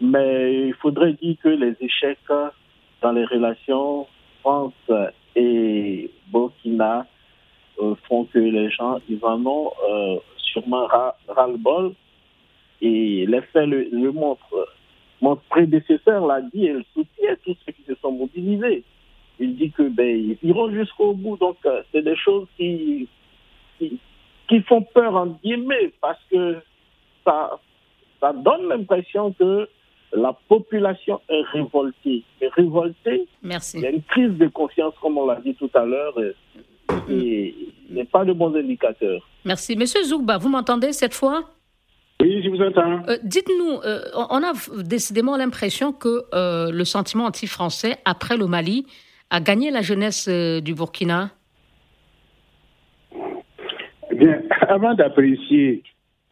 [0.00, 2.18] Mais il faudrait dire que les échecs
[3.00, 4.06] dans les relations
[4.40, 4.72] France
[5.36, 7.06] et Burkina
[8.08, 11.94] font que les gens, ils en ont euh, sûrement ras-le-bol.
[12.80, 14.68] Et les faits le, le montrent.
[15.20, 18.84] Mon prédécesseur l'a dit et il soutient tous ceux qui se sont mobilisés.
[19.40, 20.06] Il dit que ben,
[20.42, 21.36] ils iront jusqu'au bout.
[21.36, 23.08] Donc, euh, c'est des choses qui,
[23.78, 23.98] qui,
[24.48, 26.58] qui, font peur, en guillemets, parce que
[27.24, 27.58] ça,
[28.20, 29.68] ça donne l'impression que
[30.12, 32.22] la population est révoltée.
[32.40, 33.78] Et révoltée, Merci.
[33.78, 36.14] il y a une crise de confiance, comme on l'a dit tout à l'heure,
[37.08, 37.54] et
[37.88, 39.26] il n'est pas de bons indicateurs.
[39.44, 39.76] Merci.
[39.76, 41.44] Monsieur Zoukba, vous m'entendez cette fois?
[42.20, 43.02] Oui, je vous entends.
[43.08, 48.86] Euh, Dites-nous, euh, on a décidément l'impression que euh, le sentiment anti-français, après le Mali,
[49.30, 51.30] a gagné la jeunesse du Burkina
[54.10, 55.84] Bien, avant d'apprécier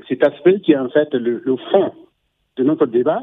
[0.09, 1.93] cet aspect qui est en fait le, le, fond
[2.57, 3.21] de notre débat,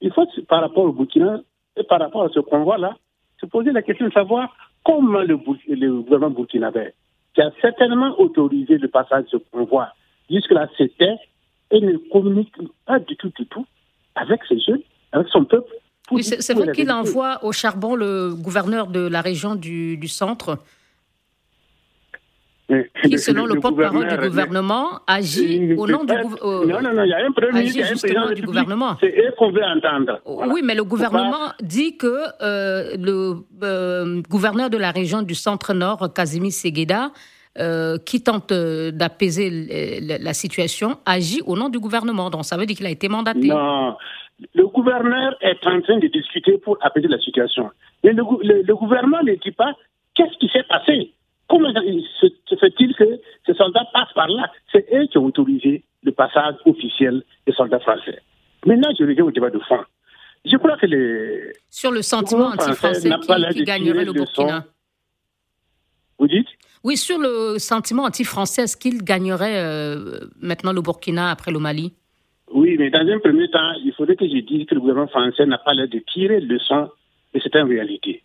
[0.00, 1.40] il faut, par rapport au Burkina
[1.76, 2.96] et par rapport à ce convoi-là,
[3.40, 4.52] se poser la question de savoir
[4.84, 6.92] comment le, le gouvernement burkinabé,
[7.34, 9.88] qui a certainement autorisé le passage de ce convoi,
[10.30, 11.16] jusque-là c'était,
[11.70, 12.52] et ne communique
[12.86, 13.66] pas du tout, du tout
[14.14, 15.72] avec ses jeunes, avec son peuple.
[16.10, 20.58] Oui, c'est vrai qu'il envoie au charbon le gouverneur de la région du, du centre
[22.68, 27.04] qui, selon le, le porte-parole du gouvernement, agit au nom du, euh, non, non, non,
[27.04, 28.96] il y a un premier agit justement du gouvernement.
[29.00, 30.20] C'est eux qu'on veut entendre.
[30.24, 30.52] Voilà.
[30.52, 32.06] Oui, mais le gouvernement dit que
[32.40, 37.10] euh, le euh, gouverneur de la région du centre-nord, Kazimi Segueda,
[37.58, 39.50] euh, qui tente d'apaiser
[40.18, 42.30] la situation, agit au nom du gouvernement.
[42.30, 43.48] Donc ça veut dire qu'il a été mandaté.
[43.48, 43.96] Non,
[44.54, 47.70] le gouverneur est en train de discuter pour apaiser la situation.
[48.02, 49.72] Mais le, le, le gouvernement ne dit pas
[50.14, 51.12] qu'est-ce qui s'est passé.
[51.52, 54.50] Comment se fait-il que ces soldats passent par là?
[54.72, 58.22] C'est eux qui ont autorisé le passage officiel des soldats français.
[58.64, 59.84] Maintenant, je reviens au débat de fond.
[60.46, 61.52] Je crois que les.
[61.68, 64.64] Sur le sentiment anti-français qui, qui gagnerait le Burkina.
[66.18, 66.48] Vous dites?
[66.84, 71.92] Oui, sur le sentiment anti-français, est-ce qu'il gagnerait euh, maintenant le Burkina après le Mali?
[72.50, 75.44] Oui, mais dans un premier temps, il faudrait que je dise que le gouvernement français
[75.44, 76.88] n'a pas l'air de tirer le leçon
[77.34, 78.22] de cette réalité.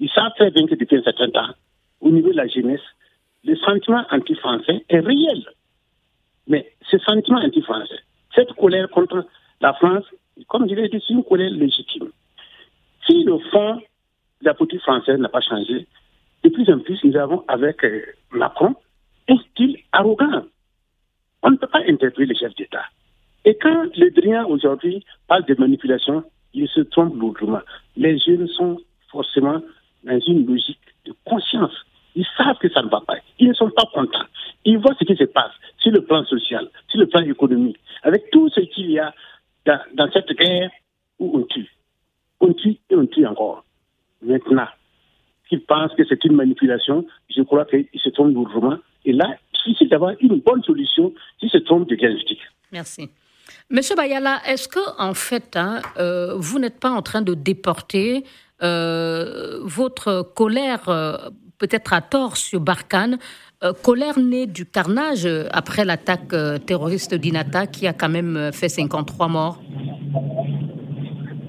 [0.00, 1.54] Ils savent très bien que depuis un certain temps,
[2.00, 2.80] au niveau de la jeunesse,
[3.44, 5.44] le sentiment anti-français est réel.
[6.46, 8.00] Mais ce sentiment anti-français,
[8.34, 9.26] cette colère contre
[9.60, 10.04] la France,
[10.48, 12.10] comme je l'ai dit, c'est une colère légitime.
[13.06, 15.86] Si le fond de la politique française n'a pas changé,
[16.42, 18.74] de plus en plus, nous avons avec euh, Macron
[19.28, 20.44] un style arrogant.
[21.42, 22.84] On ne peut pas interpréter les chefs d'État.
[23.44, 27.60] Et quand le Drian aujourd'hui parle de manipulation, il se trompe lourdement.
[27.96, 28.78] Les jeunes sont
[29.10, 29.60] forcément
[30.04, 31.74] dans une logique de conscience.
[32.14, 33.16] Ils savent que ça ne va pas.
[33.38, 34.26] Ils ne sont pas contents.
[34.64, 38.30] Ils voient ce qui se passe sur le plan social, sur le plan économique, avec
[38.30, 39.14] tout ce qu'il y a
[39.66, 40.70] dans, cette guerre
[41.18, 41.70] où on tue.
[42.40, 43.64] On tue et on tue encore.
[44.22, 44.68] Maintenant,
[45.48, 48.78] qu'ils pensent que c'est une manipulation, je crois qu'ils se trompent lourdement.
[49.04, 52.38] Et là, difficile d'avoir une bonne solution s'ils se trompent de diagnostic.
[52.72, 53.10] Merci.
[53.68, 58.24] Monsieur Bayala, est-ce que en fait, hein, euh, vous n'êtes pas en train de déporter
[58.62, 61.16] euh, votre colère euh,
[61.60, 63.18] peut-être à tort sur Barkhane,
[63.62, 68.70] euh, colère née du carnage après l'attaque euh, terroriste d'Inata qui a quand même fait
[68.70, 69.60] 53 morts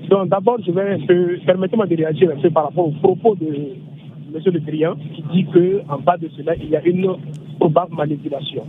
[0.10, 0.98] Donc d'abord, je vais
[1.46, 3.48] permettez-moi de réagir un peu par rapport aux propos de
[4.34, 4.42] M.
[4.46, 7.16] Le Drian qui dit qu'en bas de cela, il y a une
[7.60, 8.64] probable manipulation.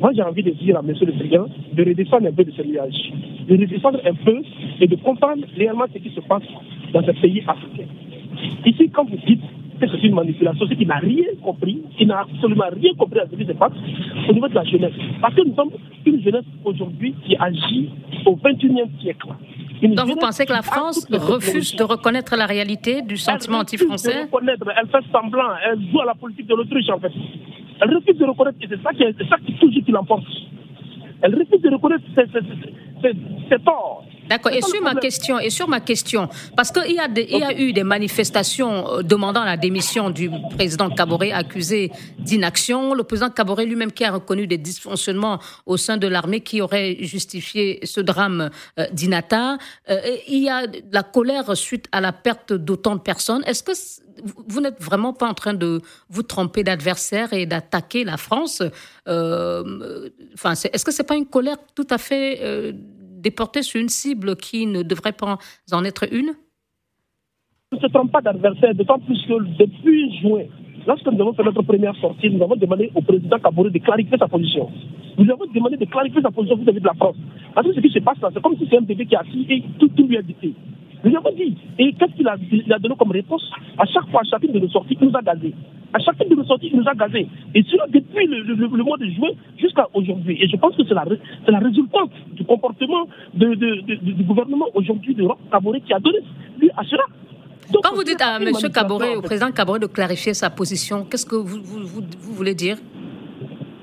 [0.00, 0.94] Moi, j'ai envie de dire à M.
[1.00, 3.12] Le Drian de redescendre un peu de ce nuage,
[3.48, 4.42] de redescendre un peu
[4.80, 6.42] et de comprendre réellement ce qui se passe
[6.92, 7.88] dans ce pays africain.
[8.64, 9.42] Ici, quand vous dites
[9.80, 13.36] c'est une manipulation, c'est qu'il n'a rien compris, il n'a absolument rien compris à ce
[13.36, 13.72] qui se passe
[14.28, 14.92] au niveau de la jeunesse.
[15.20, 15.70] Parce que nous sommes
[16.04, 17.90] une jeunesse aujourd'hui qui agit
[18.26, 19.28] au 21e siècle.
[19.80, 24.26] Une Donc vous pensez que la France refuse de reconnaître la réalité du sentiment anti-français
[24.32, 27.12] Elle fait semblant, elle joue à la politique de l'autruche en fait.
[27.80, 30.24] Elle refuse de reconnaître, et c'est ça qui, c'est ça qui toujours qui l'emporte.
[31.22, 34.04] Elle refuse de reconnaître ses torts.
[34.28, 34.52] D'accord.
[34.52, 37.58] Et sur ma question, et sur ma question, parce qu'il y a il y a
[37.58, 42.94] eu des manifestations demandant la démission du président Kaboré accusé d'inaction.
[42.94, 46.98] Le président Kaboré lui-même qui a reconnu des dysfonctionnements au sein de l'armée qui auraient
[47.00, 49.56] justifié ce drame euh, d'Inata.
[49.88, 53.42] Euh, il y a la colère suite à la perte d'autant de personnes.
[53.46, 53.72] Est-ce que
[54.46, 58.62] vous n'êtes vraiment pas en train de vous tromper d'adversaire et d'attaquer la France
[59.08, 60.08] euh,
[60.44, 64.66] est-ce que c'est pas une colère tout à fait euh, déportée sur une cible qui
[64.66, 65.38] ne devrait pas
[65.72, 66.32] en être une
[67.72, 70.44] On ne se trompe pas d'adversaire, d'autant plus que depuis juin,
[70.86, 74.16] lorsque nous avons fait notre première sortie, nous avons demandé au président Kabore de clarifier
[74.18, 74.68] sa position.
[75.18, 77.16] Nous avons demandé de clarifier sa position vis-à-vis de la France.
[77.54, 79.20] Parce que ce qui se passe là, c'est comme si c'est un bébé qui a
[79.20, 80.54] assis et tout, lui a dicté.
[81.04, 81.56] Nous avons dit.
[81.78, 83.48] Et qu'est-ce qu'il a, donné comme réponse?
[83.78, 85.54] À chaque fois, à chacune de nos sorties, il nous a gazé.
[85.92, 87.26] À chacune de nos sorties, il nous a gazé.
[87.54, 90.38] Et cela depuis le, mois de juin jusqu'à aujourd'hui.
[90.40, 95.80] Et je pense que c'est la, résultante du comportement du gouvernement aujourd'hui de Roch Kaboré
[95.80, 96.18] qui a donné
[96.58, 97.04] lui à cela.
[97.70, 98.50] Quand vous dites à M.
[98.72, 102.78] Caboret, au président Caboret de clarifier sa position, qu'est-ce que vous, vous, vous, voulez dire?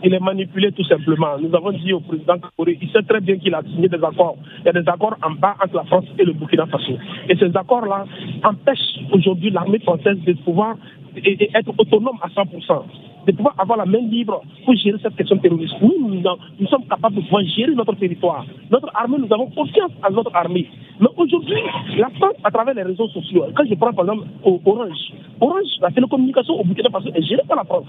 [0.03, 1.37] Il est manipulé tout simplement.
[1.39, 4.37] Nous avons dit au président Caboret, il sait très bien qu'il a signé des accords.
[4.59, 6.93] Il y a des accords en bas entre la France et le Burkina Faso.
[7.29, 8.05] Et ces accords-là
[8.43, 10.75] empêchent aujourd'hui l'armée française de pouvoir
[11.17, 12.83] être autonome à 100%
[13.25, 15.73] de pouvoir avoir la main libre pour gérer cette question terroriste.
[15.81, 16.21] Nous,
[16.59, 18.45] nous, sommes capables de pouvoir gérer notre territoire.
[18.69, 20.67] Notre armée, nous avons confiance en notre armée.
[20.99, 21.55] Mais aujourd'hui,
[21.97, 25.91] la France, à travers les réseaux sociaux, quand je prends par exemple Orange, Orange, la
[25.91, 27.87] télécommunication au Burkina Faso est gérée par la France.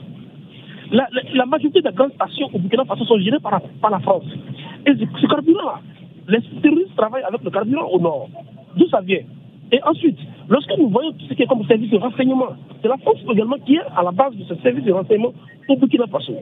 [0.91, 4.25] La, majorité des grandes stations au Burkina Faso sont gérées par, par la France.
[4.87, 5.81] Et ce carburant-là,
[6.29, 8.29] les terroristes travaillent avec le carburant au nord.
[8.77, 9.21] D'où ça vient?
[9.73, 12.97] Et ensuite, lorsque nous voyons tout ce qui est comme service de renseignement, c'est la
[12.99, 15.33] France également qui est à la base de ce service de renseignement
[15.69, 16.35] au Burkina Faso.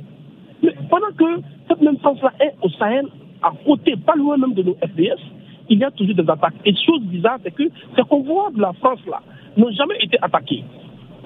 [0.62, 3.06] Mais pendant que cette même France-là est au Sahel,
[3.42, 5.20] à côté, pas loin même de nos FDS,
[5.68, 6.54] il y a toujours des attaques.
[6.64, 7.64] Et chose bizarre, c'est que
[7.96, 9.20] ces convois de la France-là
[9.56, 10.64] n'ont jamais été attaqués.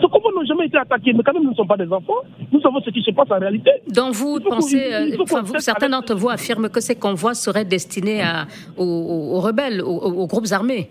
[0.00, 2.22] Ces convois n'ont jamais été attaqués, mais quand même, nous ne sommes pas des enfants.
[2.52, 3.70] Nous savons ce qui se passe en réalité.
[3.88, 5.16] Donc vous pensez, euh,
[5.58, 8.22] certains d'entre vous affirment que ces convois seraient destinés
[8.76, 10.88] aux, rebelles, aux groupes armés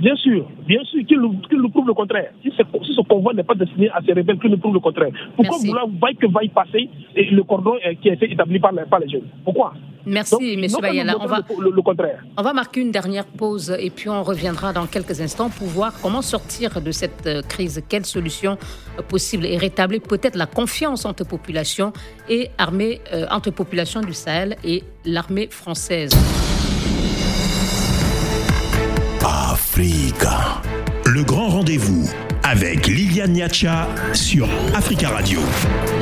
[0.00, 2.30] Bien sûr, bien sûr, qu'il nous, qu nous, prouve le contraire.
[2.42, 5.10] Si, si, ce convoi n'est pas destiné à ces rebelles, qu'il nous prouve le contraire.
[5.36, 8.72] Pourquoi vous voyez que va y passer le cordon euh, qui a été établi par
[8.72, 9.28] les, par les jeunes?
[9.44, 9.74] Pourquoi?
[10.04, 10.66] Merci, M.
[10.80, 11.16] Bayala.
[11.20, 12.24] On va, le, le, contraire.
[12.36, 15.92] on va marquer une dernière pause et puis on reviendra dans quelques instants pour voir
[16.02, 17.82] comment sortir de cette euh, crise.
[17.88, 18.58] Quelle solution
[18.98, 21.92] euh, possible et rétablir peut-être la confiance entre populations
[22.28, 23.00] et armée,
[23.30, 26.10] entre populations du Sahel et l'armée française.
[31.06, 32.10] Le grand rendez-vous
[32.52, 35.40] avec Liliane Niacha sur Africa Radio.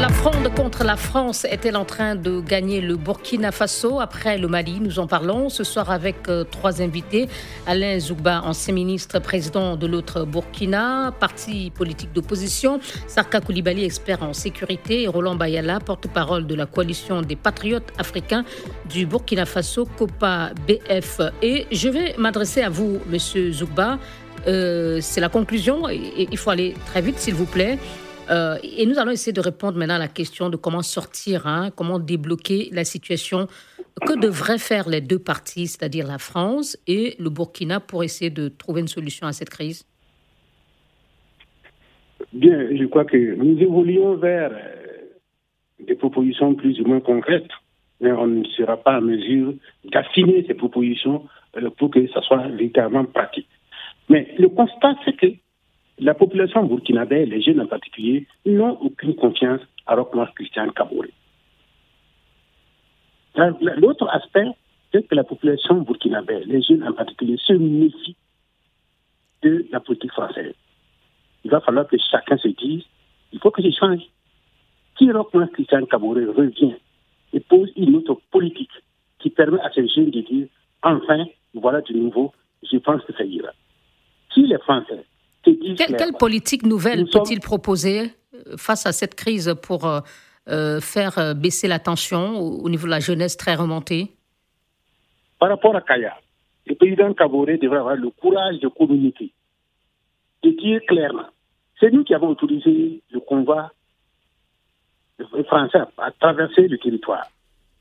[0.00, 4.48] La fronde contre la France est-elle en train de gagner le Burkina Faso après le
[4.48, 4.80] Mali?
[4.80, 7.28] Nous en parlons ce soir avec euh, trois invités.
[7.68, 12.80] Alain Zougba, ancien ministre, président de l'autre Burkina, parti politique d'opposition.
[13.06, 15.02] Sarka Koulibaly, expert en sécurité.
[15.02, 18.44] Et Roland Bayala, porte-parole de la coalition des patriotes africains
[18.92, 21.20] du Burkina Faso, COPA BF.
[21.42, 24.00] Et je vais m'adresser à vous, monsieur Zougba.
[24.46, 25.88] Euh, c'est la conclusion.
[25.88, 27.78] Il faut aller très vite, s'il vous plaît.
[28.30, 31.70] Euh, et nous allons essayer de répondre maintenant à la question de comment sortir, hein,
[31.74, 33.48] comment débloquer la situation.
[34.06, 38.48] Que devraient faire les deux parties, c'est-à-dire la France et le Burkina, pour essayer de
[38.48, 39.84] trouver une solution à cette crise
[42.32, 47.50] Bien, je crois que nous évoluons vers euh, des propositions plus ou moins concrètes,
[48.00, 51.26] mais on ne sera pas en mesure d'affiner ces propositions
[51.78, 53.48] pour que ça soit véritablement pratique.
[54.10, 55.28] Mais le constat, c'est que
[56.00, 61.10] la population burkinabé, les jeunes en particulier, n'ont aucune confiance à Rockmar Christian Kabouré.
[63.36, 64.48] L'autre aspect,
[64.90, 68.16] c'est que la population burkinabé, les jeunes en particulier, se méfient
[69.42, 70.54] de la politique française.
[71.44, 72.82] Il va falloir que chacun se dise
[73.32, 74.02] il faut que je change.
[74.98, 76.74] Si Rockmar Christian Kabouré revient
[77.32, 78.72] et pose une autre politique
[79.20, 80.48] qui permet à ces jeunes de dire
[80.82, 82.32] enfin, voilà du nouveau,
[82.64, 83.52] je pense que ça ira
[84.32, 85.04] si les Français?
[85.42, 90.00] Quelle, politique nouvelle peut-il proposer euh, face à cette crise pour euh,
[90.48, 94.12] euh, faire baisser la tension au, niveau de la jeunesse très remontée?
[95.38, 96.14] Par rapport à Kaya,
[96.66, 99.32] le président Kabore devrait avoir le courage de communiquer,
[100.42, 101.26] de dire clairement
[101.80, 103.72] c'est nous qui avons autorisé le convoi
[105.46, 107.26] français à traverser le territoire.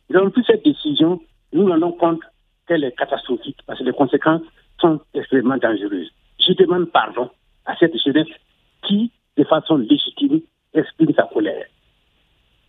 [0.09, 2.21] Nous avons pris cette décision, nous nous rendons compte
[2.65, 4.41] qu'elle est catastrophique parce que les conséquences
[4.79, 6.11] sont extrêmement dangereuses
[6.49, 7.29] je demande pardon
[7.65, 8.27] à cette jeunesse
[8.83, 10.41] qui, de façon légitime,
[10.73, 11.65] exprime sa colère.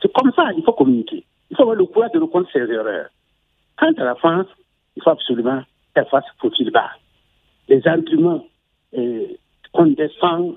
[0.01, 1.25] C'est comme ça, il faut communiquer.
[1.51, 3.09] Il faut avoir le courage de reconnaître ses erreurs.
[3.77, 4.47] Quant à la France,
[4.97, 5.63] il faut absolument
[5.95, 6.91] qu'elle fasse profil bas.
[7.69, 8.45] Les arguments
[8.97, 9.27] euh,
[9.73, 10.57] qu'on descend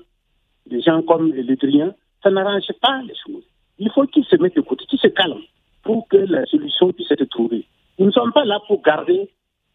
[0.66, 3.44] des gens comme le Drien, ça n'arrange pas les choses.
[3.78, 5.42] Il faut qu'ils se mettent de côté, qu'ils se calment
[5.82, 7.66] pour que la solution puisse être trouvée.
[7.98, 9.30] Nous ne sommes pas là pour garder,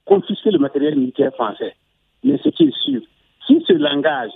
[0.05, 1.75] confisquer le matériel militaire français.
[2.23, 3.01] Mais ce qui est sûr,
[3.49, 4.31] si ce langage,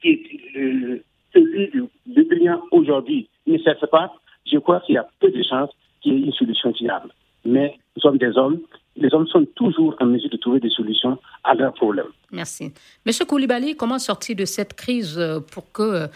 [0.00, 1.70] qui est euh, celui
[2.06, 4.12] du brillant aujourd'hui, ne cesse pas,
[4.50, 5.70] je crois qu'il y a peu de chances
[6.00, 7.10] qu'il y ait une solution viable.
[7.44, 8.60] Mais nous sommes des hommes.
[8.96, 12.12] Les hommes sont toujours en mesure de trouver des solutions à leurs problèmes.
[12.32, 12.72] Merci.
[13.04, 15.20] Monsieur Koulibaly, comment sortir de cette crise
[15.52, 16.08] pour que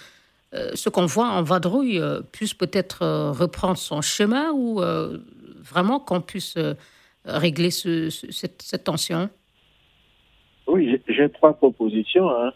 [0.53, 2.01] ce qu'on voit en vadrouille
[2.33, 4.81] puisse peut-être reprendre son chemin ou
[5.63, 6.59] vraiment qu'on puisse
[7.25, 9.31] régler cette, tension?
[10.67, 12.31] Oui, j'ai trois propositions.
[12.31, 12.53] Hein.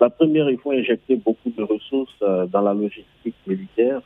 [0.00, 4.00] La première, il faut injecter beaucoup de ressources dans la logistique militaire.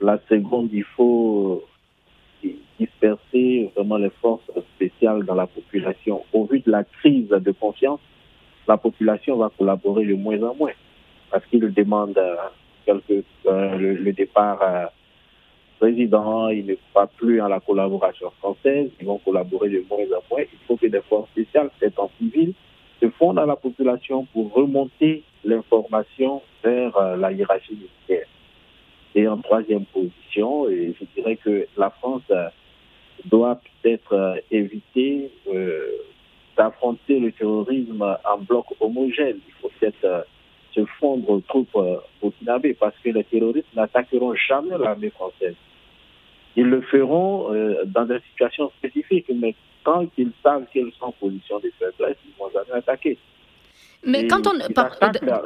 [0.00, 1.64] La seconde, il faut
[2.78, 6.22] disperser vraiment les forces spéciales dans la population.
[6.32, 8.00] Au vu de la crise de confiance,
[8.68, 10.72] la population va collaborer de moins en moins
[11.30, 12.36] parce qu'il demande euh,
[12.84, 14.86] quelque, euh, le, départ euh,
[15.78, 20.22] président, il ne croit plus à la collaboration française, ils vont collaborer de moins en
[20.30, 20.42] moins.
[20.42, 22.52] Il faut que des forces spéciales, c'est en civil,
[23.02, 28.26] se fondent dans la population pour remonter l'information vers la hiérarchie militaire.
[29.14, 32.22] Et en troisième position, et je dirais que la France
[33.24, 35.80] doit peut-être euh, éviter euh,
[36.56, 39.38] d'affronter le terrorisme en bloc homogène.
[39.46, 40.22] Il faut peut-être euh,
[40.74, 41.78] se fondre aux troupes
[42.20, 45.54] burkinabées parce que les terroristes n'attaqueront jamais l'armée française.
[46.56, 47.50] Ils le feront
[47.86, 49.54] dans des situations spécifiques, mais
[49.84, 53.18] quand ils savent qu'ils sont en position de faiblesse, ils ne vont jamais attaquer.
[54.02, 54.54] Mais quand on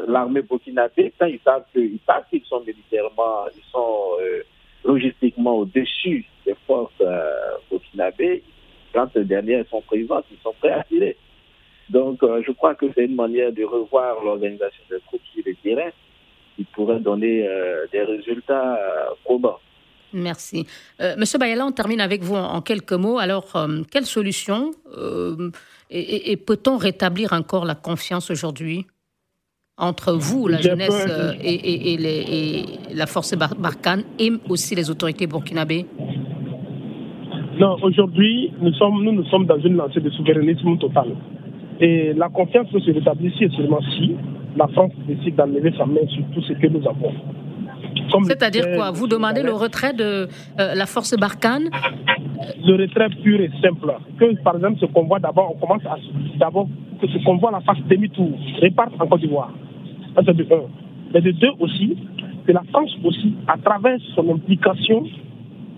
[0.07, 4.17] l'armée burkinabé, quand ils savent qu'ils sont militairement, ils sont
[4.85, 7.31] logistiquement au-dessus des forces euh,
[7.71, 8.43] burkinabées,
[8.93, 11.17] quand ces dernières sont présentes, ils sont prêts à tirer.
[11.89, 15.55] Donc, euh, je crois que c'est une manière de revoir l'organisation des troupes sur le
[15.57, 15.91] terrain
[16.57, 18.79] qui pourrait donner euh, des résultats
[19.25, 19.61] probants.
[20.13, 20.67] Merci.
[21.17, 23.19] Monsieur Bayala, on termine avec vous en, quelques mots.
[23.19, 23.53] Alors,
[23.91, 24.73] quelle solution
[25.91, 28.87] et peut-on rétablir encore la confiance aujourd'hui
[29.81, 35.87] entre vous, la jeunesse euh, et, et, la force Barkhane et aussi les autorités burkinabées
[37.59, 41.17] Non, aujourd'hui, nous sommes, nous, nous sommes dans une lancée de souverainisme total.
[41.81, 44.15] Et la confiance peut se rétablir si seulement si
[44.55, 47.15] la France décide d'enlever sa main sur tout ce que nous avons.
[48.25, 51.71] C'est-à-dire quoi Vous demandez le retrait de euh, la force Barkhane
[52.65, 53.93] Le retrait pur et simple.
[54.19, 55.97] Que par exemple ce convoi d'abord, on commence à
[56.39, 56.69] d'abord
[57.01, 58.31] que ce convoi la fasse demi-tour,
[58.61, 59.53] réparte en Côte d'Ivoire
[60.17, 60.63] c'est de un.
[61.13, 61.97] Mais de deux aussi,
[62.47, 65.05] que la France aussi, à travers son implication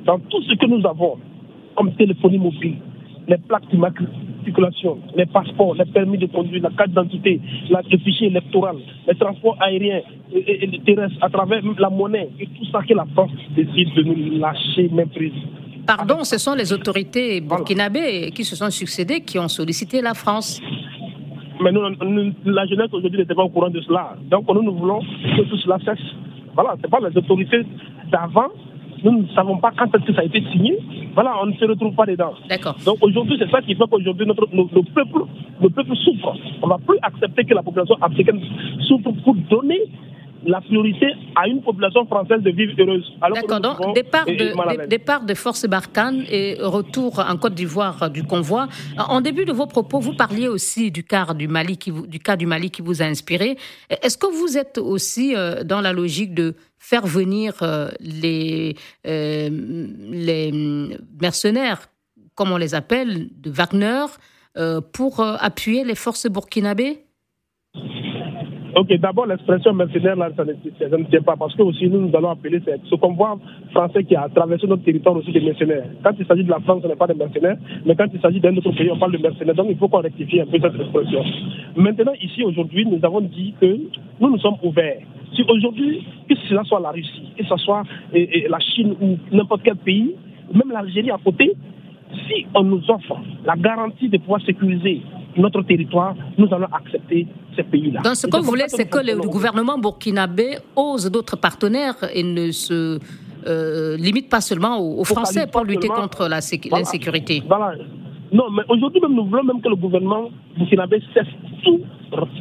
[0.05, 1.17] dans tout ce que nous avons,
[1.77, 2.77] comme téléphonie mobile,
[3.29, 3.73] les plaques
[5.17, 7.41] les passeports, les permis de conduire, la carte d'identité,
[7.71, 8.77] le fichier électoral,
[9.07, 10.01] les transports aériens
[10.35, 14.03] et, et, terrestres, à travers la monnaie, et tout ça que la France décide de
[14.03, 15.33] nous lâcher même prise.
[15.87, 20.61] Pardon, ce sont les autorités burkinabées qui se sont succédées qui ont sollicité la France.
[21.61, 21.83] Mais nous,
[22.45, 24.17] la jeunesse aujourd'hui n'était pas au courant de cela.
[24.31, 26.05] Donc nous, nous voulons que tout cela cesse.
[26.55, 27.63] Voilà, ce pas les autorités
[28.11, 28.49] d'avant.
[29.05, 30.79] Nous ne savons pas quand est-ce que ça a été signé.
[31.15, 32.33] Voilà, on ne se retrouve pas dedans.
[32.49, 32.77] D'accord.
[32.85, 35.25] Donc aujourd'hui, c'est ça qui fait qu'aujourd'hui, notre, le, peuple,
[35.61, 36.35] le peuple souffre.
[36.63, 38.41] On ne va plus accepter que la population africaine
[38.81, 39.81] souffre pour donner
[40.45, 43.13] la priorité à une population française de vivre heureuse.
[43.35, 48.69] D'accord, donc départ de, départ de forces Barkhane et retour en Côte d'Ivoire du convoi.
[48.99, 52.19] En début de vos propos, vous parliez aussi du cas du Mali qui vous, du
[52.19, 53.57] cas du Mali qui vous a inspiré.
[54.03, 58.77] Est-ce que vous êtes aussi euh, dans la logique de faire venir euh, les,
[59.07, 59.49] euh,
[60.11, 60.53] les
[61.21, 61.89] mercenaires,
[62.35, 64.07] comme on les appelle, de Wagner,
[64.93, 67.05] pour appuyer les forces burkinabées?
[68.75, 72.31] Ok, d'abord l'expression mercenaire, là, ça ne, tient pas, parce que aussi nous, nous allons
[72.31, 73.39] appeler ce convoi
[73.71, 75.85] français qui a traversé notre territoire aussi des mercenaires.
[76.03, 78.41] Quand il s'agit de la France, ce n'est pas des mercenaires, mais quand il s'agit
[78.41, 79.55] d'un autre pays, on parle de mercenaires.
[79.55, 81.23] Donc il faut qu'on rectifie un peu cette expression.
[81.77, 83.79] Maintenant, ici, aujourd'hui, nous avons dit que
[84.21, 85.03] nous nous sommes ouverts.
[85.35, 89.77] Si aujourd'hui, que cela soit la Russie, que ce soit la Chine ou n'importe quel
[89.77, 90.15] pays,
[90.53, 91.53] même l'Algérie à côté,
[92.27, 95.03] si on nous offre la garantie de pouvoir sécuriser
[95.37, 98.03] notre territoire, nous allons accepter ces pays-là.
[98.03, 102.51] Donc ce que vous voulez, c'est que le gouvernement burkinabé ose d'autres partenaires et ne
[102.51, 102.99] se
[103.47, 107.43] euh, limite pas seulement aux, Français pour lutter contre l'insécurité.
[107.47, 107.75] Voilà.
[108.33, 111.27] Non, mais aujourd'hui même, nous voulons même que le gouvernement burkinabé cesse
[111.63, 111.81] tout,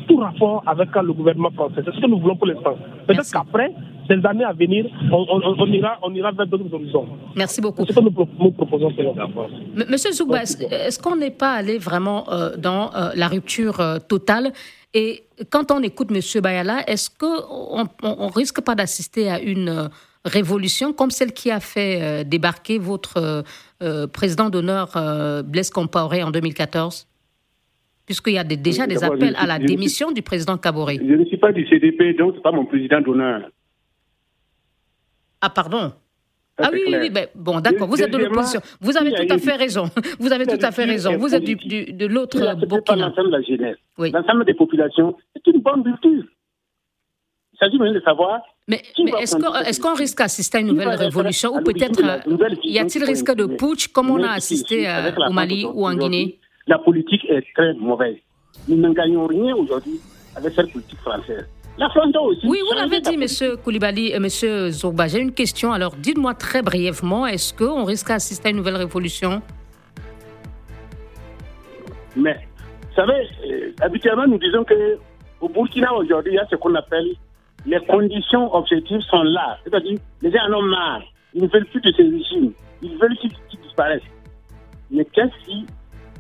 [0.08, 1.82] tout rapport avec le gouvernement français.
[1.86, 2.76] C'est ce que nous voulons pour l'instant.
[3.08, 3.74] Peut-être qu'après,
[4.12, 7.08] ces années à venir, on, ira, on ira vers d'autres horizons.
[7.36, 7.86] Merci beaucoup.
[7.86, 8.92] C'est ce que nous, proposons.
[9.90, 14.52] Monsieur Zougba, est-ce qu'on n'est pas allé vraiment euh, dans euh, la rupture euh, totale?
[14.94, 19.90] Et quand on écoute Monsieur Bayala, est-ce qu'on on, risque pas d'assister à une
[20.26, 23.44] révolution comme celle qui a fait débarquer votre
[24.12, 24.90] président d'honneur
[25.46, 27.08] Blaise Compaoré en 2014
[28.06, 31.00] Puisqu'il y a déjà des appels à la démission du président Kaboré.
[31.02, 33.50] Je ne suis pas du CDP, donc ce n'est pas mon président d'honneur.
[35.42, 35.92] Ah, pardon
[36.64, 38.62] ah oui, oui, oui, bon, d'accord, vous êtes de l'opposition.
[38.82, 39.86] Vous avez tout à fait raison.
[40.20, 41.18] Vous avez tout à fait raison.
[41.18, 42.38] Vous êtes du, de l'autre
[42.68, 43.08] Burkina.
[43.08, 46.24] l'ensemble de la jeunesse, l'ensemble des populations, c'est une bonne rupture.
[47.60, 48.42] s'agit maintenant de savoir.
[48.68, 48.82] Mais,
[49.20, 52.02] est-ce qu'on risque d'assister à une nouvelle révolution ou peut-être
[52.64, 53.88] y a-t-il risque de putsch?
[53.88, 54.88] Comme on a assisté
[55.28, 56.38] au Mali ou en Guinée?
[56.68, 58.18] La politique est très mauvaise.
[58.68, 60.00] Nous ne gagnons rien aujourd'hui
[60.36, 61.48] avec cette politique française.
[61.84, 62.48] Aussi.
[62.48, 63.58] Oui, vous l'avez dit, M.
[63.64, 64.28] Koulibaly et M.
[64.70, 65.08] Zourba.
[65.08, 65.74] J'ai une question.
[65.74, 69.42] Alors, dites-moi très brièvement, est-ce qu'on risque d'assister à une nouvelle révolution?
[72.16, 72.38] Mais,
[72.90, 75.00] vous savez, euh, habituellement, nous disons que
[75.40, 77.08] au Burkina aujourd'hui, il y a ce qu'on appelle
[77.66, 79.58] les conditions objectives sont là.
[79.64, 81.04] C'est-à-dire, les gens en ont marre.
[81.34, 82.54] Ils ne veulent plus de ces régimes.
[82.82, 83.32] Ils veulent qu'ils
[83.64, 84.02] disparaissent.
[84.90, 85.66] Mais qu'est-ce qui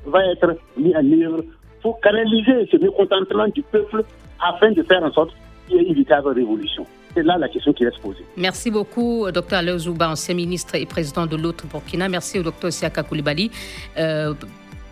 [0.05, 1.43] va être mis en œuvre
[1.82, 4.03] pour canaliser ce mécontentement du peuple
[4.39, 5.32] afin de faire en sorte
[5.72, 8.26] qu'il y ait une révolution c'est là la question qui reste posée.
[8.38, 9.56] Merci beaucoup, Dr.
[9.56, 12.08] Alain Zouba, ancien ministre et président de l'autre Burkina.
[12.10, 12.72] Merci au Dr.
[12.72, 13.52] Siaka Koulibaly,
[13.98, 14.34] euh,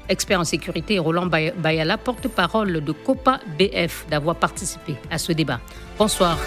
[0.10, 5.60] expert en sécurité, et Roland Bayala, porte-parole de COPA BF, d'avoir participé à ce débat.
[5.98, 6.38] Bonsoir.